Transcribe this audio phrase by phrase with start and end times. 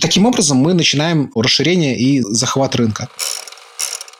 [0.00, 3.08] Таким образом, мы начинаем расширение и захват рынка.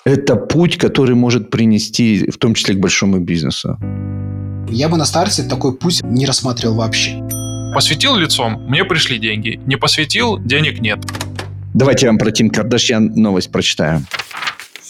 [0.05, 3.79] Это путь, который может принести в том числе к большому бизнесу.
[4.69, 7.23] Я бы на старте такой путь не рассматривал вообще.
[7.75, 9.61] Посветил лицом, мне пришли деньги.
[9.67, 10.99] Не посветил, денег нет.
[11.73, 14.05] Давайте я вам про Тим Кардашьян новость прочитаю.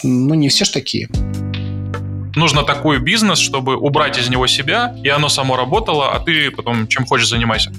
[0.03, 1.09] Ну, не все ж такие.
[2.35, 6.89] Нужно такой бизнес, чтобы убрать из него себя, и оно само работало, а ты потом
[6.89, 7.73] чем хочешь занимайся.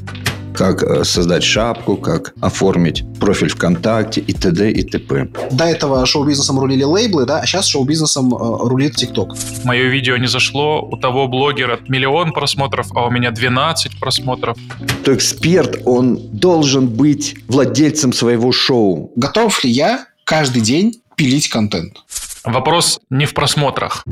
[0.54, 4.72] Как э, создать шапку, как оформить профиль ВКонтакте и т.д.
[4.72, 5.30] и т.п.
[5.52, 9.36] До этого шоу-бизнесом рулили лейблы, да, а сейчас шоу-бизнесом э, рулит ТикТок.
[9.64, 14.58] Мое видео не зашло, у того блогера миллион просмотров, а у меня 12 просмотров.
[15.04, 19.12] То эксперт, он должен быть владельцем своего шоу.
[19.16, 21.98] Готов ли я каждый день пилить контент?
[22.44, 24.04] Вопрос не в просмотрах.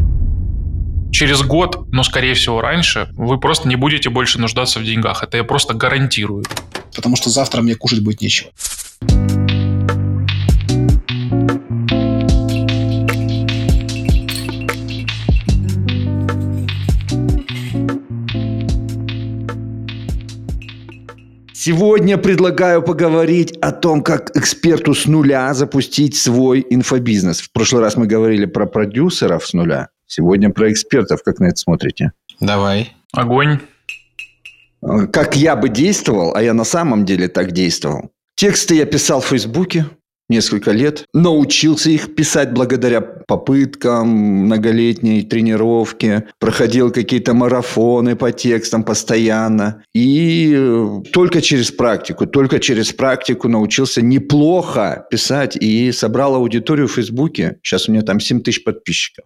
[1.12, 5.24] Через год, но скорее всего раньше, вы просто не будете больше нуждаться в деньгах.
[5.24, 6.46] Это я просто гарантирую.
[6.96, 8.52] Потому что завтра мне кушать будет нечего.
[21.54, 27.42] Сегодня предлагаю поговорить о том, как эксперту с нуля запустить свой инфобизнес.
[27.42, 29.90] В прошлый раз мы говорили про продюсеров с нуля.
[30.10, 31.22] Сегодня про экспертов.
[31.24, 32.14] Как на это смотрите?
[32.42, 32.94] Давай.
[33.14, 33.60] Огонь.
[35.14, 38.10] Как я бы действовал, а я на самом деле так действовал.
[38.36, 39.86] Тексты я писал в Фейсбуке
[40.30, 41.06] несколько лет.
[41.14, 46.26] Научился их писать благодаря попыткам, многолетней тренировке.
[46.40, 49.84] Проходил какие-то марафоны по текстам постоянно.
[49.94, 55.56] И э, только через практику, только через практику научился неплохо писать.
[55.56, 57.60] И собрал аудиторию в Фейсбуке.
[57.62, 59.26] Сейчас у меня там 7 тысяч подписчиков.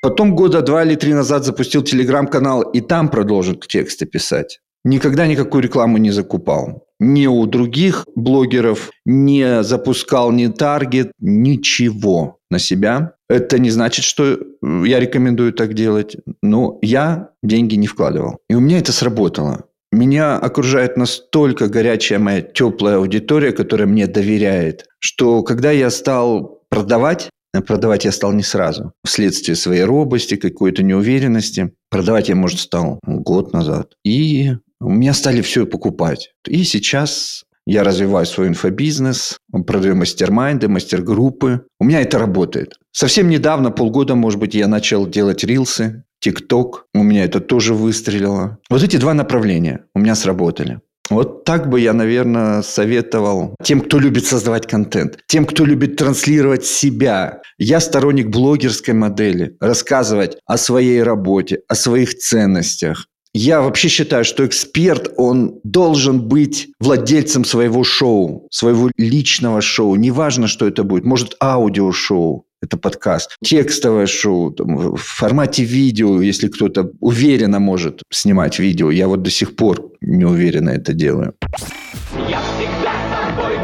[0.00, 4.60] Потом года два или три назад запустил телеграм-канал и там продолжил тексты писать.
[4.84, 6.86] Никогда никакую рекламу не закупал.
[7.00, 13.14] Ни у других блогеров, не запускал ни таргет, ничего на себя.
[13.28, 16.16] Это не значит, что я рекомендую так делать.
[16.42, 18.38] Но я деньги не вкладывал.
[18.48, 19.64] И у меня это сработало.
[19.90, 27.30] Меня окружает настолько горячая моя теплая аудитория, которая мне доверяет, что когда я стал продавать,
[27.66, 28.92] Продавать я стал не сразу.
[29.04, 31.72] Вследствие своей робости, какой-то неуверенности.
[31.90, 33.92] Продавать я, может, стал год назад.
[34.04, 36.30] И у меня стали все покупать.
[36.46, 39.36] И сейчас я развиваю свой инфобизнес,
[39.66, 41.66] продаю мастер-майнды, мастер-группы.
[41.78, 42.78] У меня это работает.
[42.92, 46.86] Совсем недавно, полгода, может быть, я начал делать рилсы, ТикТок.
[46.94, 48.58] У меня это тоже выстрелило.
[48.70, 50.80] Вот эти два направления у меня сработали.
[51.10, 56.64] Вот так бы я, наверное, советовал тем, кто любит создавать контент, тем, кто любит транслировать
[56.64, 57.40] себя.
[57.58, 63.06] Я сторонник блогерской модели, рассказывать о своей работе, о своих ценностях.
[63.34, 69.96] Я вообще считаю, что эксперт, он должен быть владельцем своего шоу, своего личного шоу.
[69.96, 71.04] Неважно, что это будет.
[71.04, 73.36] Может, аудиошоу, это подкаст.
[73.42, 78.90] Текстовое шоу там, в формате видео, если кто-то уверенно может снимать видео.
[78.90, 81.34] Я вот до сих пор не уверенно это делаю.
[82.28, 83.56] Я всегда с собой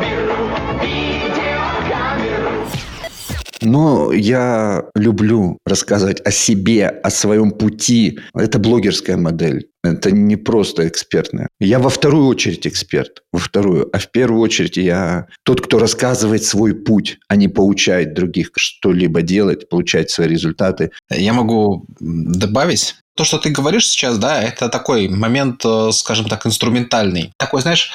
[3.75, 8.21] Но я люблю рассказывать о себе, о своем пути.
[8.33, 9.67] Это блогерская модель.
[9.83, 11.49] Это не просто экспертная.
[11.59, 13.25] Я во вторую очередь эксперт.
[13.33, 13.91] Во вторую.
[13.93, 19.23] А в первую очередь я тот, кто рассказывает свой путь, а не поучает других что-либо
[19.23, 20.93] делать, получать свои результаты.
[21.11, 26.47] Я могу добавить, то, что ты говоришь сейчас, да, это такой момент, э, скажем так,
[26.47, 27.33] инструментальный.
[27.39, 27.93] Такой, знаешь,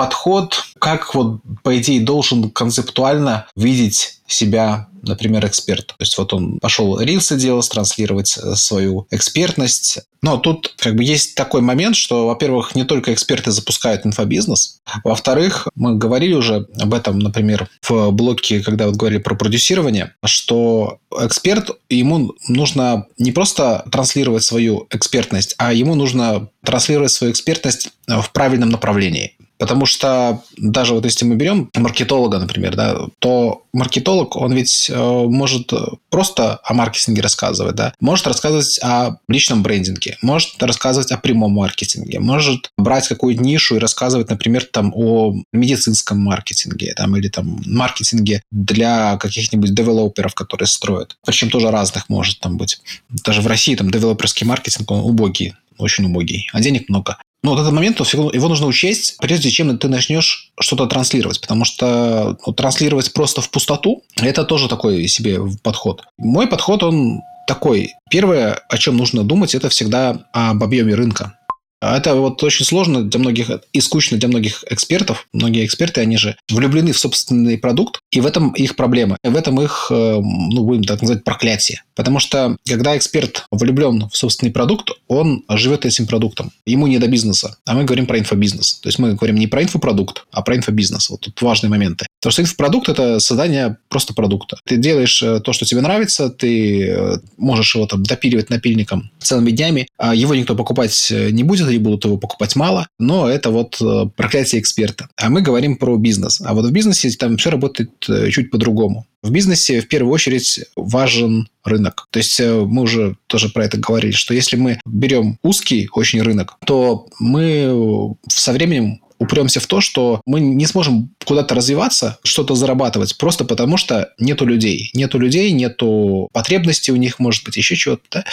[0.00, 5.88] подход, как вот, по идее, должен концептуально видеть себя, например, эксперт.
[5.88, 9.98] То есть вот он пошел рилсы делать, транслировать э, свою экспертность.
[10.22, 14.80] Но тут как бы есть такой момент, что, во-первых, не только эксперты запускают инфобизнес.
[15.04, 20.98] Во-вторых, мы говорили уже об этом, например, в блоке, когда вот говорили про продюсирование, что
[21.18, 28.32] эксперт, ему нужно не просто транслировать свою экспертность, а ему нужно транслировать свою экспертность в
[28.32, 29.36] правильном направлении.
[29.60, 34.96] Потому что даже вот если мы берем маркетолога, например, да, то маркетолог, он ведь э,
[34.96, 35.70] может
[36.08, 42.20] просто о маркетинге рассказывать, да, может рассказывать о личном брендинге, может рассказывать о прямом маркетинге,
[42.20, 48.42] может брать какую-то нишу и рассказывать, например, там о медицинском маркетинге, там, или там маркетинге
[48.50, 51.18] для каких-нибудь девелоперов, которые строят.
[51.26, 52.80] Причем тоже разных может там быть.
[53.26, 57.16] Даже в России там девелоперский маркетинг, он убогий очень убогий, а денег много.
[57.42, 62.36] Но вот этот момент, его нужно учесть, прежде чем ты начнешь что-то транслировать, потому что
[62.46, 66.02] ну, транслировать просто в пустоту– это тоже такой себе подход.
[66.18, 67.94] Мой подход, он такой.
[68.10, 71.36] Первое, о чем нужно думать, это всегда об объеме рынка.
[71.80, 75.26] А это вот очень сложно для многих и скучно для многих экспертов.
[75.32, 79.16] Многие эксперты, они же влюблены в собственный продукт, и в этом их проблема.
[79.24, 81.82] И в этом их, э, ну, будем так называть, проклятие.
[81.94, 86.52] Потому что, когда эксперт влюблен в собственный продукт, он живет этим продуктом.
[86.66, 87.56] Ему не до бизнеса.
[87.64, 88.74] А мы говорим про инфобизнес.
[88.74, 91.08] То есть мы говорим не про инфопродукт, а про инфобизнес.
[91.10, 92.06] Вот тут важные моменты.
[92.20, 94.58] Потому что инфопродукт– это создание просто продукта.
[94.64, 99.50] Ты делаешь э, то, что тебе нравится, ты э, можешь его там допиливать напильником целыми
[99.50, 103.80] днями, а его никто покупать не будет, или будут его покупать мало, но это вот
[104.16, 105.08] проклятие эксперта.
[105.16, 106.40] А мы говорим про бизнес.
[106.44, 107.90] А вот в бизнесе там все работает
[108.30, 109.06] чуть по-другому.
[109.22, 112.08] В бизнесе в первую очередь важен рынок.
[112.10, 116.22] То есть э, мы уже тоже про это говорили, что если мы берем узкий очень
[116.22, 122.54] рынок, то мы со временем упремся в то, что мы не сможем куда-то развиваться, что-то
[122.54, 124.90] зарабатывать, просто потому что нету людей.
[124.94, 128.02] Нету людей, нету потребностей у них, может быть, еще чего-то.
[128.10, 128.24] Да?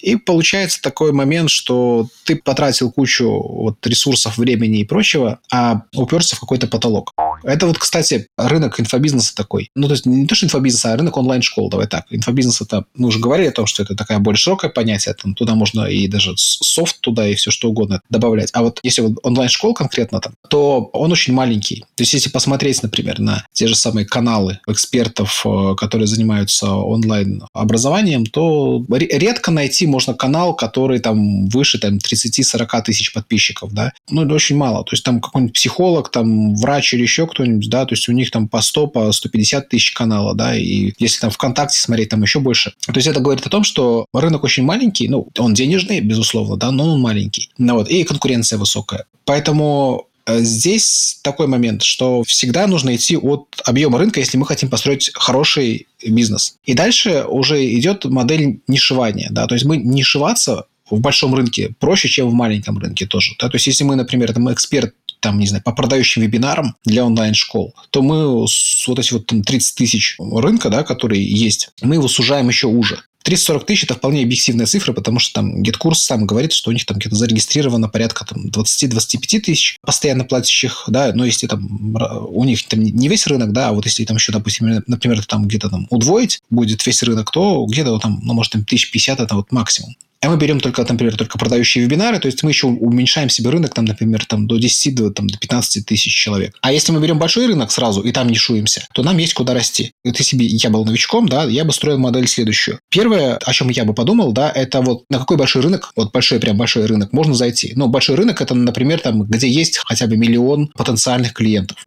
[0.00, 6.36] И получается такой момент, что ты потратил кучу вот ресурсов, времени и прочего, а уперся
[6.36, 7.12] в какой-то потолок.
[7.42, 9.70] Это вот, кстати, рынок инфобизнеса такой.
[9.74, 11.70] Ну, то есть не то, что инфобизнеса, а рынок онлайн-школ.
[11.70, 12.04] Давай так.
[12.10, 15.14] Инфобизнес это, мы уже говорили о том, что это такая более широкое понятие.
[15.14, 18.50] Там, туда можно и даже софт туда, и все что угодно добавлять.
[18.52, 21.84] А вот если вот онлайн-школ конкретно там, то он очень маленький.
[21.94, 28.26] То есть если посмотреть, например, на те же самые каналы экспертов, э, которые занимаются онлайн-образованием,
[28.26, 33.92] то редко найти можно канал, который там выше там 30-40 тысяч подписчиков, да.
[34.10, 34.84] Ну, это очень мало.
[34.84, 38.30] То есть там какой-нибудь психолог, там врач или еще кто-нибудь, да, то есть у них
[38.30, 42.40] там по 100, по 150 тысяч канала, да, и если там ВКонтакте смотреть, там еще
[42.40, 42.72] больше.
[42.86, 46.70] То есть это говорит о том, что рынок очень маленький, ну, он денежный, безусловно, да,
[46.70, 47.50] но он маленький.
[47.58, 49.04] Ну вот, и конкуренция высокая.
[49.24, 55.10] Поэтому Здесь такой момент, что всегда нужно идти от объема рынка, если мы хотим построить
[55.14, 56.56] хороший бизнес.
[56.64, 59.28] И дальше уже идет модель нишевания.
[59.30, 59.46] Да?
[59.46, 63.34] То есть мы нишеваться в большом рынке проще, чем в маленьком рынке тоже.
[63.38, 63.48] Да?
[63.48, 67.74] То есть, если мы, например, там эксперт там, не знаю, по продающим вебинарам для онлайн-школ,
[67.90, 72.48] то мы вот эти вот там 30 тысяч рынка, да, которые есть, мы его сужаем
[72.48, 73.02] еще уже.
[73.28, 76.86] 30-40 тысяч– это вполне объективная цифра, потому что там GetCourse сам говорит, что у них
[76.86, 81.94] там где-то зарегистрировано порядка там, 20-25 тысяч постоянно платящих, да, но если там
[82.30, 85.46] у них там не весь рынок, да, а вот если там еще, допустим, например, там
[85.46, 89.52] где-то там удвоить будет весь рынок, то где-то там, ну, может, там 1050– это вот
[89.52, 93.50] максимум а мы берем только, например, только продающие вебинары, то есть мы еще уменьшаем себе
[93.50, 96.56] рынок, там, например, там, до 10, до, там, до 15 тысяч человек.
[96.60, 99.92] А если мы берем большой рынок сразу и там нишуемся, то нам есть куда расти.
[100.04, 102.80] Вот если бы я был новичком, да, я бы строил модель следующую.
[102.90, 106.40] Первое, о чем я бы подумал, да, это вот на какой большой рынок, вот большой,
[106.40, 107.72] прям большой рынок можно зайти.
[107.76, 111.86] Ну, большой рынок это, например, там, где есть хотя бы миллион потенциальных клиентов.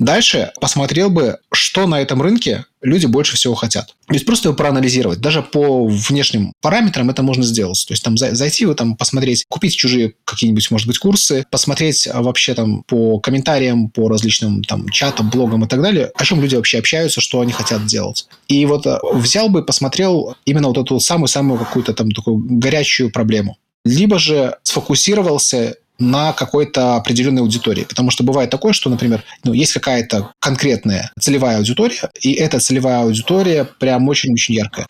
[0.00, 3.88] Дальше посмотрел бы, что на этом рынке люди больше всего хотят.
[4.08, 5.20] То есть просто его проанализировать.
[5.20, 7.84] Даже по внешним параметрам это можно сделать.
[7.86, 12.22] То есть там зайти, вы там посмотреть, купить чужие какие-нибудь, может быть, курсы, посмотреть а,
[12.22, 16.56] вообще там по комментариям, по различным там чатам, блогам и так далее, о чем люди
[16.56, 18.26] вообще общаются, что они хотят делать.
[18.48, 23.58] И вот а, взял бы, посмотрел именно вот эту самую-самую какую-то там такую горячую проблему.
[23.84, 27.84] Либо же сфокусировался на какой-то определенной аудитории.
[27.84, 33.02] Потому что бывает такое, что, например, ну, есть какая-то конкретная целевая аудитория, и эта целевая
[33.02, 34.86] аудитория прям очень-очень яркая.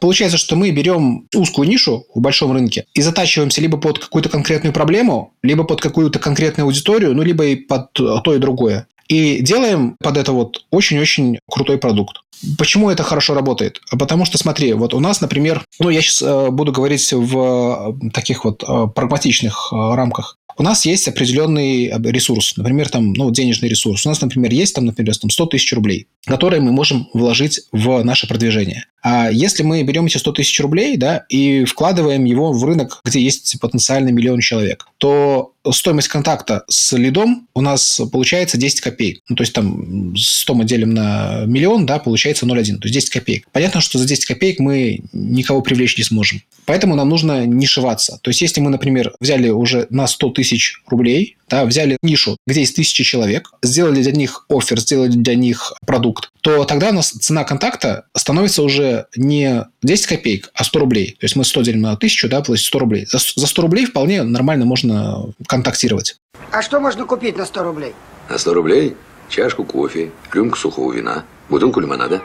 [0.00, 4.72] Получается, что мы берем узкую нишу в большом рынке и затачиваемся либо под какую-то конкретную
[4.72, 8.88] проблему, либо под какую-то конкретную аудиторию, ну, либо и под то и другое.
[9.08, 12.22] И делаем под это вот очень-очень крутой продукт.
[12.58, 13.80] Почему это хорошо работает?
[13.90, 18.10] Потому что, смотри, вот у нас, например, ну, я сейчас э, буду говорить в э,
[18.10, 24.06] таких вот э, прагматичных рамках у нас есть определенный ресурс, например, там, ну, денежный ресурс.
[24.06, 28.02] У нас, например, есть там, например, там 100 тысяч рублей, которые мы можем вложить в
[28.02, 28.86] наше продвижение.
[29.02, 33.20] А если мы берем эти 100 тысяч рублей, да, и вкладываем его в рынок, где
[33.20, 39.20] есть потенциальный миллион человек, то стоимость контакта с лидом у нас получается 10 копеек.
[39.28, 43.10] Ну, то есть там 100 мы делим на миллион, да, получается 0,1, то есть 10
[43.10, 43.46] копеек.
[43.52, 46.42] Понятно, что за 10 копеек мы никого привлечь не сможем.
[46.64, 48.18] Поэтому нам нужно нишеваться.
[48.22, 52.60] То есть если мы, например, взяли уже на 100 тысяч рублей, да, взяли нишу, где
[52.60, 57.10] есть тысячи человек, сделали для них офер, сделали для них продукт, то тогда у нас
[57.10, 61.16] цена контакта становится уже не 10 копеек, а 100 рублей.
[61.20, 63.06] То есть мы 100 делим на 1000, да, получится 100 рублей.
[63.08, 66.16] За, за 100 рублей вполне нормально можно контактировать.
[66.50, 67.92] А что можно купить на 100 рублей?
[68.28, 68.96] На 100 рублей
[69.28, 72.22] чашку кофе, рюмку сухого вина, бутылку лимонада.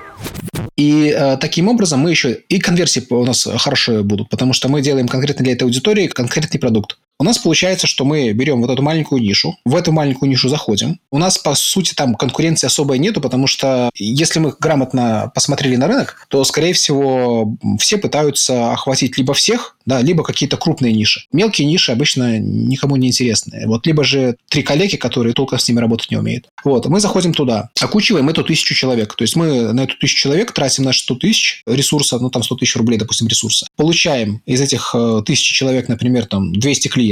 [0.77, 4.81] И э, таким образом мы еще и конверсии у нас хорошие будут, потому что мы
[4.81, 6.97] делаем конкретно для этой аудитории конкретный продукт.
[7.21, 10.99] У нас получается, что мы берем вот эту маленькую нишу, в эту маленькую нишу заходим.
[11.11, 15.85] У нас, по сути, там конкуренции особой нету, потому что если мы грамотно посмотрели на
[15.85, 21.21] рынок, то, скорее всего, все пытаются охватить либо всех, да, либо какие-то крупные ниши.
[21.31, 23.67] Мелкие ниши обычно никому не интересны.
[23.67, 26.47] Вот либо же три коллеги, которые толком с ними работать не умеют.
[26.63, 29.15] Вот, мы заходим туда, окучиваем эту тысячу человек.
[29.15, 32.55] То есть мы на эту тысячу человек тратим на 100 тысяч ресурсов, ну там 100
[32.55, 33.67] тысяч рублей, допустим, ресурса.
[33.75, 37.10] Получаем из этих э, тысячи человек, например, там 200 клиентов.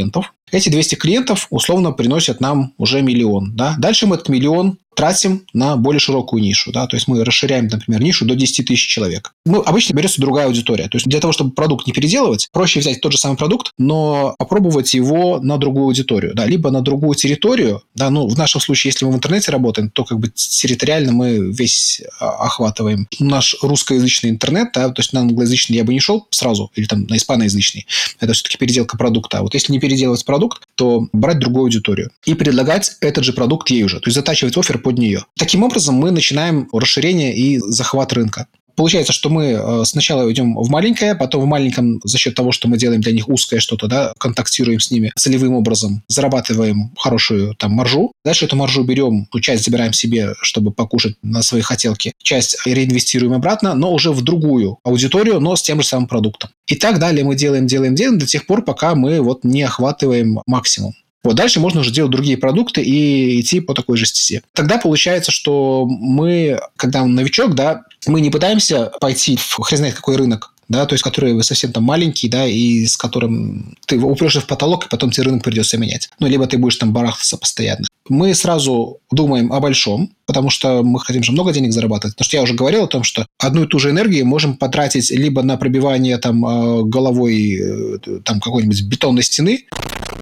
[0.51, 3.55] Эти 200 клиентов условно приносят нам уже миллион.
[3.55, 3.75] Да?
[3.77, 6.73] Дальше мы этот миллион тратим на более широкую нишу.
[6.73, 6.85] Да?
[6.85, 9.33] То есть мы расширяем, например, нишу до 10 тысяч человек.
[9.45, 10.89] Ну, обычно берется другая аудитория.
[10.89, 14.35] То есть для того, чтобы продукт не переделывать, проще взять тот же самый продукт, но
[14.37, 16.33] попробовать его на другую аудиторию.
[16.35, 16.45] Да?
[16.45, 17.81] Либо на другую территорию.
[17.95, 18.09] Да?
[18.09, 22.01] Ну, в нашем случае, если мы в интернете работаем, то как бы территориально мы весь
[22.19, 23.07] а, охватываем.
[23.19, 24.89] Наш русскоязычный интернет, да?
[24.89, 27.87] то есть на англоязычный я бы не шел сразу, или там на испаноязычный.
[28.19, 29.37] Это все-таки переделка продукта.
[29.37, 33.69] А вот если не переделывать продукт, то брать другую аудиторию и предлагать этот же продукт
[33.69, 33.99] ей уже.
[33.99, 35.25] То есть затачивать офер под нее.
[35.37, 38.47] Таким образом, мы начинаем расширение и захват рынка.
[38.79, 42.69] Получается, что мы э, сначала идем в маленькое, потом в маленьком за счет того, что
[42.69, 47.73] мы делаем для них узкое что-то, да, контактируем с ними целевым образом, зарабатываем хорошую там
[47.73, 48.13] маржу.
[48.23, 53.73] Дальше эту маржу берем, часть забираем себе, чтобы покушать на свои хотелки, часть реинвестируем обратно,
[53.73, 56.49] но уже в другую аудиторию, но с тем же самым продуктом.
[56.65, 60.39] И так далее мы делаем, делаем, делаем до тех пор, пока мы вот не охватываем
[60.47, 60.93] максимум.
[61.23, 64.41] Вот дальше можно уже делать другие продукты и идти по такой же стезе.
[64.53, 69.95] Тогда получается, что мы, когда он новичок, да, мы не пытаемся пойти в хрен знает
[69.95, 74.39] какой рынок, да, то есть который совсем там маленький, да, и с которым ты упрешься
[74.39, 76.09] в потолок, и потом тебе рынок придется менять.
[76.19, 77.87] Ну, либо ты будешь там барахтаться постоянно.
[78.09, 82.15] Мы сразу думаем о большом, потому что мы хотим же много денег зарабатывать.
[82.15, 85.11] Потому что я уже говорил о том, что одну и ту же энергию можем потратить
[85.11, 89.65] либо на пробивание там э, головой э, там какой-нибудь бетонной стены,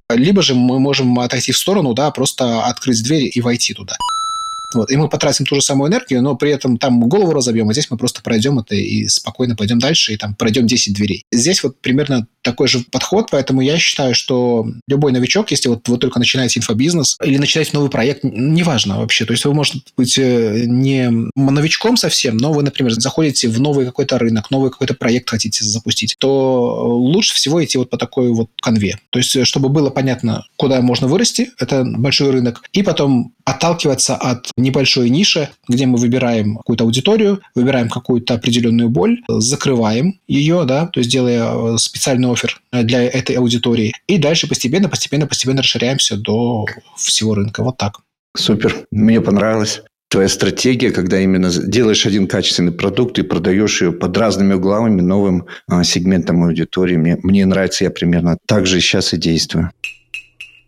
[0.10, 3.98] либо же мы можем отойти в сторону, да, просто открыть дверь и войти туда.
[4.74, 4.91] Вот.
[4.91, 7.89] И мы потратим ту же самую энергию, но при этом там голову разобьем, а здесь
[7.89, 11.24] мы просто пройдем это и спокойно пойдем дальше, и там пройдем 10 дверей.
[11.31, 15.97] Здесь вот примерно такой же подход, поэтому я считаю, что любой новичок, если вот вы
[15.97, 20.63] только начинаете инфобизнес или начинаете новый проект, неважно вообще, то есть вы, может быть, э,
[20.65, 25.65] не новичком совсем, но вы, например, заходите в новый какой-то рынок, новый какой-то проект хотите
[25.65, 29.00] запустить, то лучше всего идти вот по такой вот конве.
[29.09, 34.51] То есть, чтобы было понятно, куда можно вырасти, это большой рынок, и потом отталкиваться от
[34.57, 40.99] небольшой ниши, где мы выбираем какую-то аудиторию, выбираем какую-то определенную боль, закрываем ее, да, то
[40.99, 46.65] есть делая э, специальный офер для этой аудитории, и дальше постепенно, постепенно, постепенно расширяемся до
[46.97, 47.63] всего рынка.
[47.63, 47.99] Вот так.
[48.35, 48.85] Супер.
[48.91, 54.53] Мне понравилось твоя стратегия, когда именно делаешь один качественный продукт и продаешь ее под разными
[54.53, 56.95] углами новым а, сегментам аудитории.
[56.95, 59.71] Мне, мне нравится, я примерно так же сейчас и действую.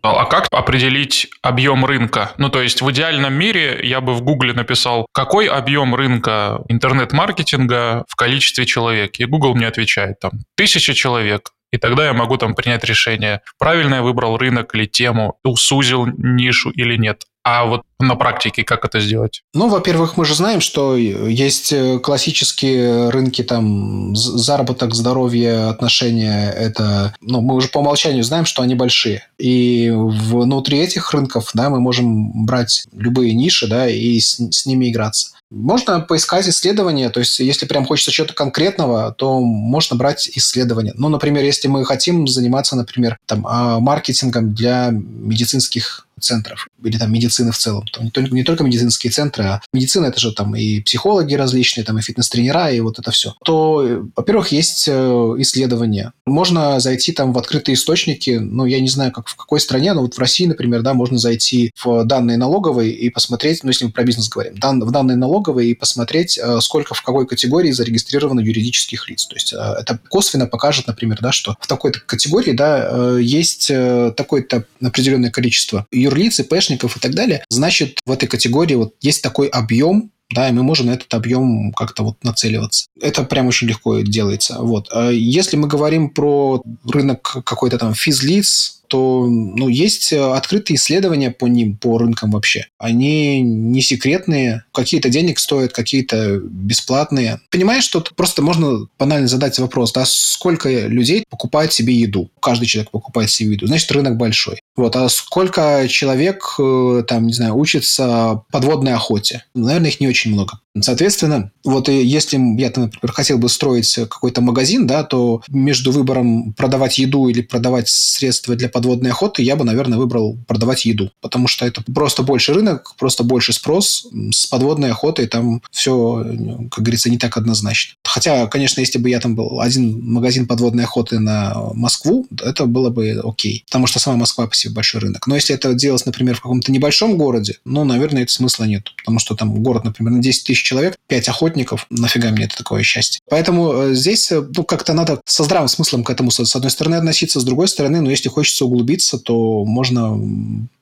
[0.02, 2.32] А как определить объем рынка?
[2.38, 8.06] Ну, то есть в идеальном мире я бы в Гугле написал, какой объем рынка интернет-маркетинга
[8.08, 9.20] в количестве человек?
[9.20, 11.52] И Google мне отвечает, там, тысяча человек.
[11.72, 16.72] И тогда я могу там принять решение, правильно я выбрал рынок или тему, сузил нишу
[16.72, 17.26] или нет.
[17.52, 19.42] А вот на практике как это сделать?
[19.56, 26.52] Ну, во-первых, мы же знаем, что есть э, классические рынки, там, заработок, здоровье, отношения.
[26.52, 29.28] Это, ну, мы уже по умолчанию знаем, что они большие.
[29.40, 34.92] И внутри этих рынков, да, мы можем брать любые ниши, да, и с, с ними
[34.92, 35.32] играться.
[35.50, 40.94] Можно поискать исследования, то есть если прям хочется чего-то конкретного, то можно брать исследования.
[40.96, 47.12] Ну, например, если мы хотим заниматься, например, там, а, маркетингом для медицинских центров или там
[47.12, 47.86] медицины в целом.
[47.94, 51.84] Там не, только, не только медицинские центры, а медицина это же там и психологи различные,
[51.84, 53.36] там и фитнес-тренера, и вот это все.
[53.44, 54.92] То, во-первых, есть э,
[55.40, 56.14] исследования.
[56.26, 60.02] Можно зайти там в открытые источники, ну, я не знаю, как в какой стране, но
[60.02, 63.92] вот в России, например, да, можно зайти в данные налоговые и посмотреть, ну, если мы
[63.92, 68.40] про бизнес говорим, дан, в данные налоговые и посмотреть, э, сколько в какой категории зарегистрировано
[68.40, 69.26] юридических лиц.
[69.26, 73.72] То есть э, это косвенно покажет, например, да, что в такой-то категории, да, есть
[74.16, 79.48] такое-то определенное количество юрлиц, ИПшников и так далее, значит, в этой категории вот есть такой
[79.48, 82.86] объем да, и мы можем на этот объем как-то вот нацеливаться.
[83.02, 84.60] Это прям очень легко делается.
[84.60, 84.88] Вот.
[84.92, 91.46] А если мы говорим про рынок какой-то там физлиц, то ну, есть открытые исследования по
[91.46, 92.66] ним, по рынкам вообще.
[92.78, 97.40] Они не секретные, какие-то денег стоят, какие-то бесплатные.
[97.52, 102.32] Понимаешь, что просто можно банально задать вопрос, да, сколько людей покупает себе еду?
[102.42, 103.68] Каждый человек покупает себе еду.
[103.68, 104.60] Значит, рынок большой.
[104.76, 109.44] Вот, а сколько человек, э, там, не знаю, учится подводной охоте?
[109.54, 110.60] Наверное, их не очень много.
[110.82, 116.54] Соответственно, вот и если я, например, хотел бы строить какой-то магазин, да, то между выбором
[116.54, 121.12] продавать еду или продавать средства для подводной охоты, я бы, наверное, выбрал продавать еду.
[121.20, 124.08] Потому что это просто больше рынок, просто больше спрос.
[124.32, 126.24] С подводной охотой там все,
[126.72, 127.96] как говорится, не так однозначно.
[128.06, 132.90] Хотя, конечно, если бы я там был один магазин подводной охоты на Москву, это было
[132.90, 133.66] бы окей.
[133.66, 135.28] Потому что сама Москва по себе большой рынок.
[135.28, 138.94] Но если это делать, например, в каком-то небольшом городе, ну, наверное, это смысла нет.
[139.00, 142.82] Потому что там город, например, на 10 тысяч человек, 5 охотников, нафига мне это такое
[142.84, 143.20] счастье.
[143.30, 146.96] Поэтому э, здесь, э, ну, как-то надо со здравым смыслом к этому, с одной стороны,
[146.96, 150.18] относиться, с другой стороны, ну, если хочется углубиться, то можно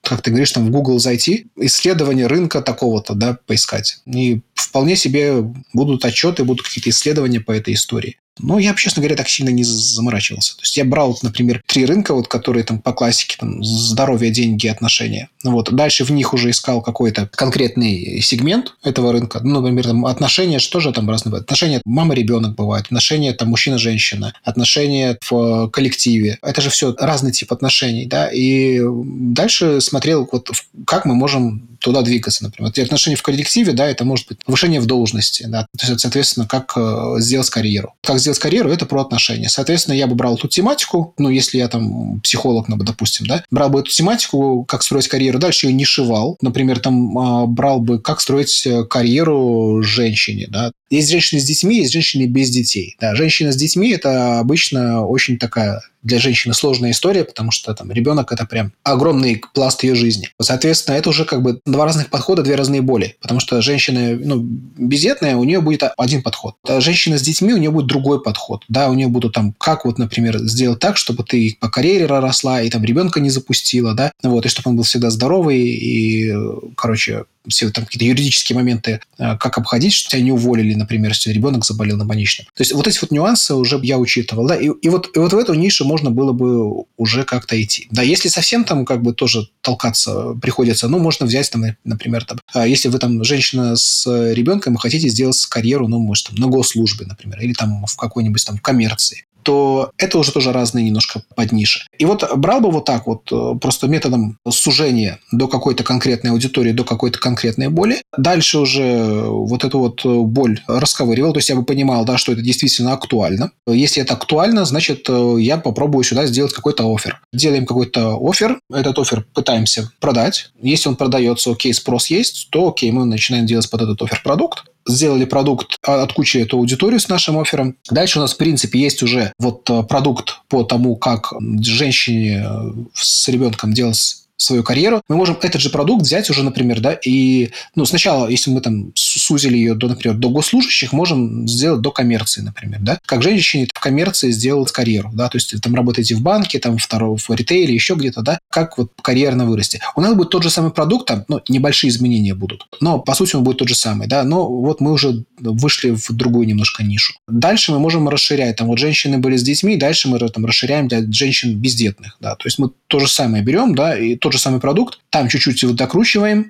[0.07, 3.99] как ты говоришь, там в Google зайти, исследование рынка такого-то, да, поискать.
[4.05, 5.41] И вполне себе
[5.73, 8.17] будут отчеты, будут какие-то исследования по этой истории.
[8.39, 10.55] Но я, честно говоря, так сильно не заморачивался.
[10.55, 14.67] То есть я брал, например, три рынка, вот, которые там по классике, там, здоровье, деньги,
[14.67, 15.29] отношения.
[15.43, 15.73] Ну вот.
[15.73, 19.39] Дальше в них уже искал какой-то конкретный сегмент этого рынка.
[19.43, 21.45] Ну, например, там, отношения, что же там разные бывают?
[21.45, 26.37] Отношения мама-ребенок бывает, отношения там мужчина-женщина, отношения в коллективе.
[26.41, 28.27] Это же все разный тип отношений, да.
[28.27, 30.49] И дальше смотрел, вот,
[30.85, 32.71] как мы можем туда двигаться, например.
[32.71, 36.47] Вот отношения в коллективе, да, это может быть повышение в должности, да, то есть, соответственно,
[36.47, 37.93] как э, сделать карьеру.
[38.03, 39.49] Как сделать карьеру, это про отношения.
[39.49, 43.69] Соответственно, я бы брал эту тематику, ну, если я там психолог, ну, допустим, да, брал
[43.69, 46.37] бы эту тематику, как строить карьеру, дальше ее не шивал.
[46.41, 50.71] Например, там а, брал бы, как строить э, карьеру женщине, да.
[50.89, 52.95] Есть женщины с детьми, есть женщины без детей.
[52.99, 57.91] Да, женщина с детьми– это обычно очень такая для женщины сложная история, потому что там
[57.91, 60.29] ребенок– это прям огромный пласт ее жизни.
[60.41, 63.17] Соответственно, это уже как бы два разных подхода, две разные боли.
[63.21, 66.55] Потому что женщина ну, бездетная, у нее будет один подход.
[66.67, 68.63] А женщина с детьми, у нее будет другой подход.
[68.69, 72.61] Да, у нее будут там, как вот, например, сделать так, чтобы ты по карьере росла,
[72.61, 76.33] и там ребенка не запустила, да, вот, и чтобы он был всегда здоровый, и,
[76.75, 81.31] короче, все там какие-то юридические моменты, э, как обходить, что тебя не уволили, например, если
[81.31, 82.47] ребенок заболел на больничном.
[82.53, 85.33] То есть вот эти вот нюансы уже я учитывал, да, и, и, вот, и вот
[85.33, 87.87] в эту нишу можно было бы уже как-то идти.
[87.91, 92.39] Да, если совсем там как бы тоже толкаться приходится, ну, можно взять там, например, там,
[92.53, 96.47] а если вы там женщина с ребенком и хотите сделать карьеру, ну, может, там, на
[96.47, 101.87] госслужбе, например, или там в какой-нибудь там коммерции то это уже тоже разные немножко подниши.
[101.97, 106.73] И вот брал бы вот так вот э, просто методом сужения до какой-то конкретной аудитории,
[106.73, 108.01] до какой-то конкретной боли.
[108.17, 112.41] Дальше уже вот эту вот боль расковыривал, то есть я бы понимал, да, что это
[112.41, 113.51] действительно актуально.
[113.65, 117.21] Если это актуально, значит, э, я попробую сюда сделать какой-то офер.
[117.31, 120.49] Делаем какой-то офер, этот офер пытаемся продать.
[120.61, 124.65] Если он продается, окей, спрос есть, то окей, мы начинаем делать под этот офер продукт
[124.87, 127.75] сделали продукт, а, от кучи эту аудиторию с нашим оффером.
[127.89, 132.71] Дальше у нас, в принципе, есть уже вот э, продукт по тому, как женщине э,
[132.93, 137.49] с ребенком делать свою карьеру, мы можем этот же продукт взять уже, например, да, и,
[137.75, 142.41] ну, сначала, если мы там сузили ее до, например, до госслужащих, можем сделать до коммерции,
[142.41, 146.59] например, да, как женщине в коммерции сделать карьеру, да, то есть там работаете в банке,
[146.59, 149.81] там второго в ритейле, еще где-то, да, как вот карьерно вырасти.
[149.95, 153.35] У нас будет тот же самый продукт, там, ну, небольшие изменения будут, но, по сути,
[153.35, 157.15] он будет тот же самый, да, но вот мы уже вышли в другую немножко нишу.
[157.27, 161.01] Дальше мы можем расширять, там, вот женщины были с детьми, дальше мы там расширяем для
[161.11, 164.59] женщин бездетных, да, то есть мы то же самое берем, да, и тот же самый
[164.59, 166.49] продукт, там чуть-чуть его докручиваем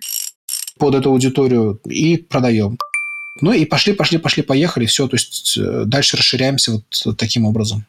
[0.80, 2.80] под эту аудиторию и продаем.
[3.40, 7.86] Ну и пошли, пошли, пошли, поехали, все, то есть э, дальше расширяемся вот таким образом.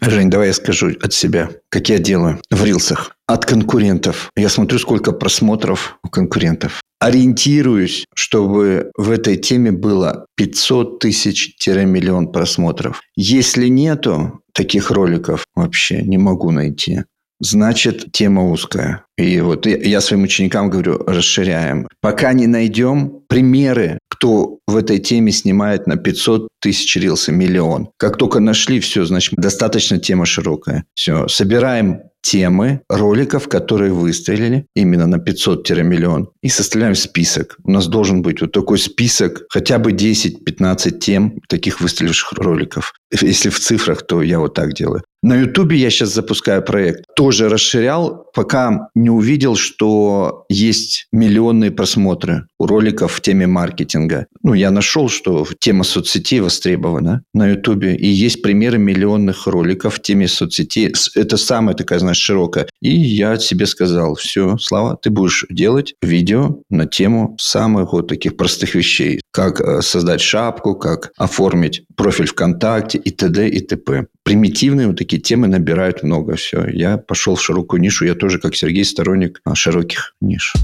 [0.00, 3.16] Жень, давай я скажу от себя, как я делаю в рилсах.
[3.28, 4.32] От конкурентов.
[4.34, 6.80] Я смотрю, сколько просмотров у конкурентов.
[6.98, 13.02] Ориентируюсь, чтобы в этой теме было 500 тысяч-миллион просмотров.
[13.14, 17.02] Если нету таких роликов, вообще не могу найти
[17.42, 19.04] значит, тема узкая.
[19.18, 21.86] И вот я своим ученикам говорю, расширяем.
[22.00, 27.90] Пока не найдем примеры, кто в этой теме снимает на 500 тысяч рилса, миллион.
[27.98, 30.84] Как только нашли, все, значит, достаточно тема широкая.
[30.94, 37.56] Все, собираем темы роликов, которые выстрелили именно на 500-миллион и составляем список.
[37.64, 42.94] У нас должен быть вот такой список, хотя бы 10-15 тем таких выстреливших роликов.
[43.20, 45.02] Если в цифрах, то я вот так делаю.
[45.22, 47.04] На Ютубе я сейчас запускаю проект.
[47.14, 54.26] Тоже расширял, пока не увидел, что есть миллионные просмотры у роликов в теме маркетинга.
[54.42, 57.94] Ну, я нашел, что тема соцсетей востребована на Ютубе.
[57.94, 60.92] И есть примеры миллионных роликов в теме соцсетей.
[61.14, 62.66] Это самая такая, знаешь, широкая.
[62.80, 68.36] И я себе сказал, все, Слава, ты будешь делать видео на тему самых вот таких
[68.36, 69.20] простых вещей.
[69.30, 73.48] Как э, создать шапку, как оформить профиль ВКонтакте и т.д.
[73.48, 74.06] и т.п.
[74.22, 76.36] Примитивные вот такие темы набирают много.
[76.36, 78.04] Все, я пошел в широкую нишу.
[78.04, 80.54] Я тоже, как Сергей, сторонник а, широких ниш.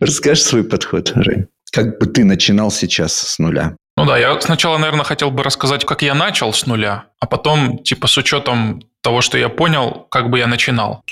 [0.00, 1.46] Расскажи свой подход, Рэй.
[1.72, 3.76] Как бы ты начинал сейчас с нуля?
[3.96, 7.82] Ну да, я сначала, наверное, хотел бы рассказать, как я начал с нуля, а потом,
[7.82, 11.02] типа, с учетом того, что я понял, как бы я начинал.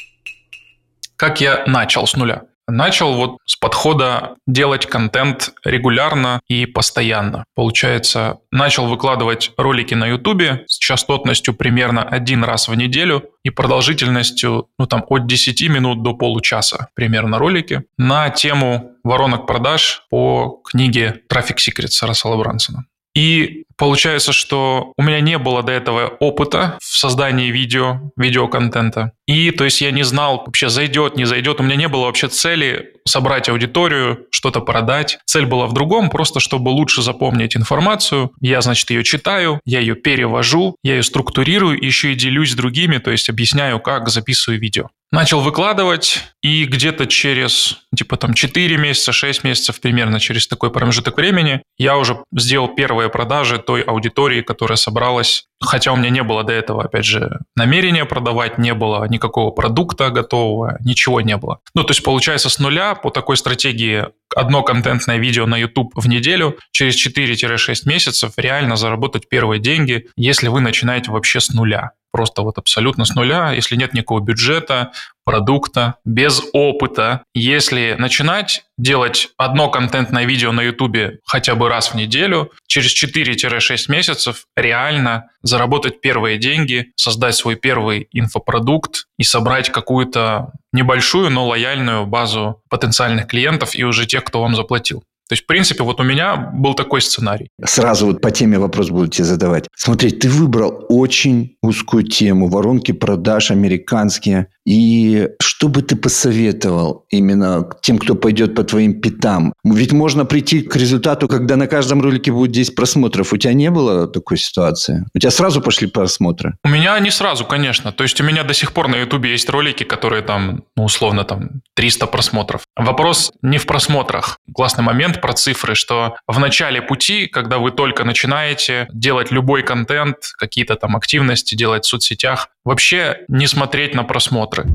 [1.17, 2.43] Как я начал с нуля?
[2.67, 7.45] Начал вот с подхода делать контент регулярно и постоянно.
[7.55, 14.69] Получается, начал выкладывать ролики на Ютубе с частотностью примерно один раз в неделю и продолжительностью,
[14.79, 21.21] ну там, от 10 минут до получаса примерно ролики на тему воронок продаж по книге
[21.31, 22.87] «Traffic Secrets» Рассела Брансона.
[23.15, 29.13] И получается, что у меня не было до этого опыта в создании видео, видеоконтента.
[29.27, 31.61] И то есть я не знал вообще зайдет, не зайдет.
[31.61, 35.19] У меня не было вообще цели собрать аудиторию, что-то продать.
[35.27, 38.31] Цель была в другом, просто чтобы лучше запомнить информацию.
[38.41, 43.11] Я, значит, ее читаю, я ее перевожу, я ее структурирую, еще и делюсь другими, то
[43.11, 44.89] есть объясняю, как записываю видео.
[45.13, 51.17] Начал выкладывать, и где-то через, типа там 4 месяца, 6 месяцев примерно, через такой промежуток
[51.19, 55.47] времени, я уже сделал первые продажи той аудитории, которая собралась.
[55.61, 60.11] Хотя у меня не было до этого, опять же, намерения продавать, не было никакого продукта
[60.11, 61.61] готового, ничего не было.
[61.75, 66.09] Ну, то есть, получается, с нуля по такой стратегии одно контентное видео на YouTube в
[66.09, 72.43] неделю через 4-6 месяцев реально заработать первые деньги, если вы начинаете вообще с нуля просто
[72.43, 74.93] вот абсолютно с нуля, если нет никакого бюджета,
[75.25, 77.23] продукта, без опыта.
[77.35, 83.77] Если начинать делать одно контентное видео на YouTube хотя бы раз в неделю, через 4-6
[83.89, 92.07] месяцев реально заработать первые деньги, создать свой первый инфопродукт и собрать какую-то небольшую, но лояльную
[92.07, 95.05] базу потенциальных клиентов и уже тех, кто вам заплатил.
[95.35, 97.49] То есть, в принципе, вот у меня был такой сценарий.
[97.65, 99.67] Сразу вот по теме вопрос буду тебе задавать.
[99.75, 104.47] Смотри, ты выбрал очень узкую тему, воронки продаж американские.
[104.65, 109.53] И что бы ты посоветовал именно тем, кто пойдет по твоим пятам?
[109.65, 113.33] Ведь можно прийти к результату, когда на каждом ролике будет 10 просмотров.
[113.33, 115.05] У тебя не было такой ситуации?
[115.15, 116.55] У тебя сразу пошли просмотры?
[116.65, 117.93] У меня не сразу, конечно.
[117.93, 121.25] То есть у меня до сих пор на Ютубе есть ролики, которые там, ну, условно,
[121.25, 122.63] там 300 просмотров.
[122.77, 124.39] Вопрос не в просмотрах.
[124.55, 130.19] Классный момент про цифры, что в начале пути, когда вы только начинаете делать любой контент,
[130.37, 134.67] какие-то там активности делать в соцсетях, вообще не смотреть на просмотры.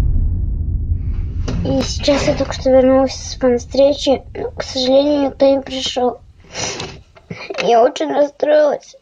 [1.63, 6.19] И сейчас я только что вернулась с встречи, но, к сожалению, никто не пришел.
[7.61, 8.95] Я очень расстроилась.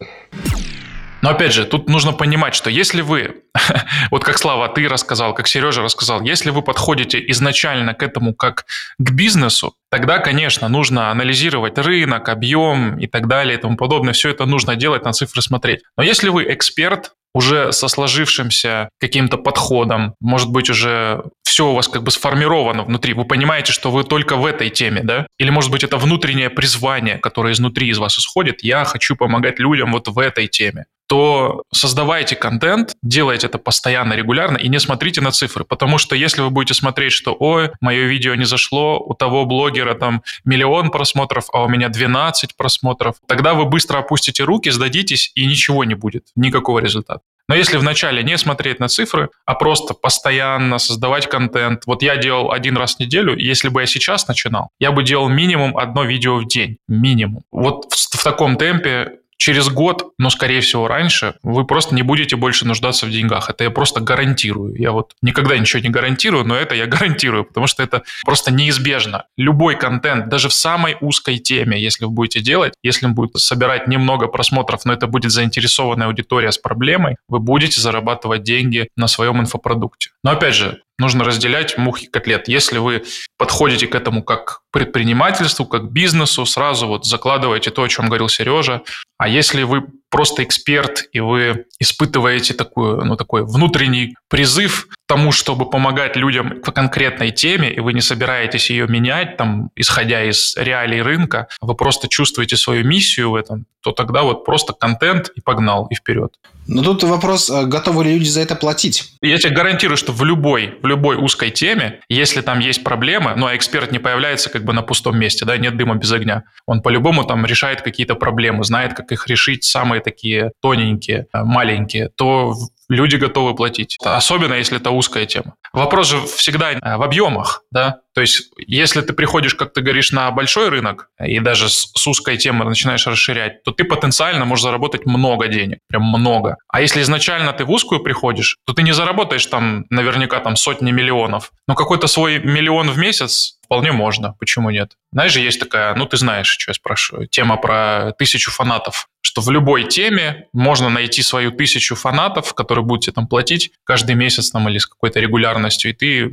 [1.28, 3.44] Но опять же, тут нужно понимать, что если вы,
[4.12, 8.63] вот как Слава, ты рассказал, как Сережа рассказал, если вы подходите изначально к этому как
[8.98, 14.13] к бизнесу, тогда, конечно, нужно анализировать рынок, объем и так далее и тому подобное.
[14.13, 15.82] Все это нужно делать, на цифры смотреть.
[15.98, 21.90] Но если вы эксперт, уже со сложившимся каким-то подходом, может быть, уже все у вас
[21.90, 25.28] как бы сформировано внутри, вы понимаете, что вы только в этой теме, да?
[25.38, 29.92] Или, может быть, это внутреннее призвание, которое изнутри из вас исходит, я хочу помогать людям
[29.92, 35.32] вот в этой теме то создавайте контент, делайте это постоянно, регулярно и не смотрите на
[35.32, 39.46] цифры, потому что если вы будете смотреть, что, ой, мое видео не зашло, у того
[39.46, 45.32] блогера там миллион просмотров, а у меня 12 просмотров, тогда вы быстро опустите руки, сдадитесь
[45.36, 47.22] и ничего не будет, никакого результата.
[47.50, 52.52] Но если вначале не смотреть на цифры, а просто постоянно создавать контент, вот я делал
[52.52, 56.38] один раз в неделю, если бы я сейчас начинал, я бы делал минимум одно видео
[56.39, 57.43] в день, минимум.
[57.52, 62.36] Вот в, в таком темпе через год, но, скорее всего, раньше, вы просто не будете
[62.36, 63.50] больше нуждаться в деньгах.
[63.50, 64.76] Это я просто гарантирую.
[64.76, 69.26] Я вот никогда ничего не гарантирую, но это я гарантирую, потому что это просто неизбежно.
[69.38, 73.88] Любой контент, даже в самой узкой теме, если вы будете делать, если он будет собирать
[73.88, 79.39] немного просмотров, но это будет заинтересованная аудитория с проблемой, вы будете зарабатывать деньги на своем
[79.39, 80.10] инфопродукте.
[80.23, 82.47] Но опять же, нужно разделять мух и котлет.
[82.47, 83.04] Если вы
[83.38, 88.08] подходите к этому как к предпринимательству, как к бизнесу, сразу вот закладываете то, о чем
[88.08, 88.82] говорил Сережа.
[89.18, 95.32] А если вы просто эксперт, и вы испытываете такую, ну, такой внутренний призыв к тому,
[95.32, 100.56] чтобы помогать людям по конкретной теме, и вы не собираетесь ее менять, там, исходя из
[100.58, 105.41] реалий рынка, вы просто чувствуете свою миссию в этом, то тогда вот просто контент и
[105.41, 106.34] погнал, и вперед.
[106.67, 109.13] Но тут вопрос, а готовы ли люди за это платить?
[109.22, 113.48] Я тебе гарантирую, что в любой, в любой узкой теме, если там есть проблемы, ну,
[113.48, 116.43] а эксперт не появляется как бы на пустом месте, да, нет дыма без огня.
[116.65, 122.10] Он по-любому там решает какие-то проблемы, знает, как их решить, самые такие тоненькие, э, маленькие,
[122.10, 122.54] то
[122.89, 123.97] люди готовы платить.
[124.02, 125.56] Особенно, если это узкая тема.
[125.73, 128.00] Вопрос же всегда э, в объемах, да?
[128.13, 132.38] То есть, если ты приходишь, как ты говоришь, на большой рынок и даже с, узкой
[132.38, 136.58] темы начинаешь расширять, то ты потенциально можешь заработать много денег, прям много.
[136.67, 140.91] А если изначально ты в узкую приходишь, то ты не заработаешь там наверняка там сотни
[140.91, 144.93] миллионов, но какой-то свой миллион в месяц вполне можно, почему нет?
[145.12, 149.41] Знаешь же, есть такая, ну ты знаешь, что я спрашиваю, тема про тысячу фанатов что
[149.41, 154.52] в любой теме можно найти свою тысячу фанатов, которые будут тебе там платить каждый месяц
[154.52, 156.32] там, или с какой-то регулярностью, и ты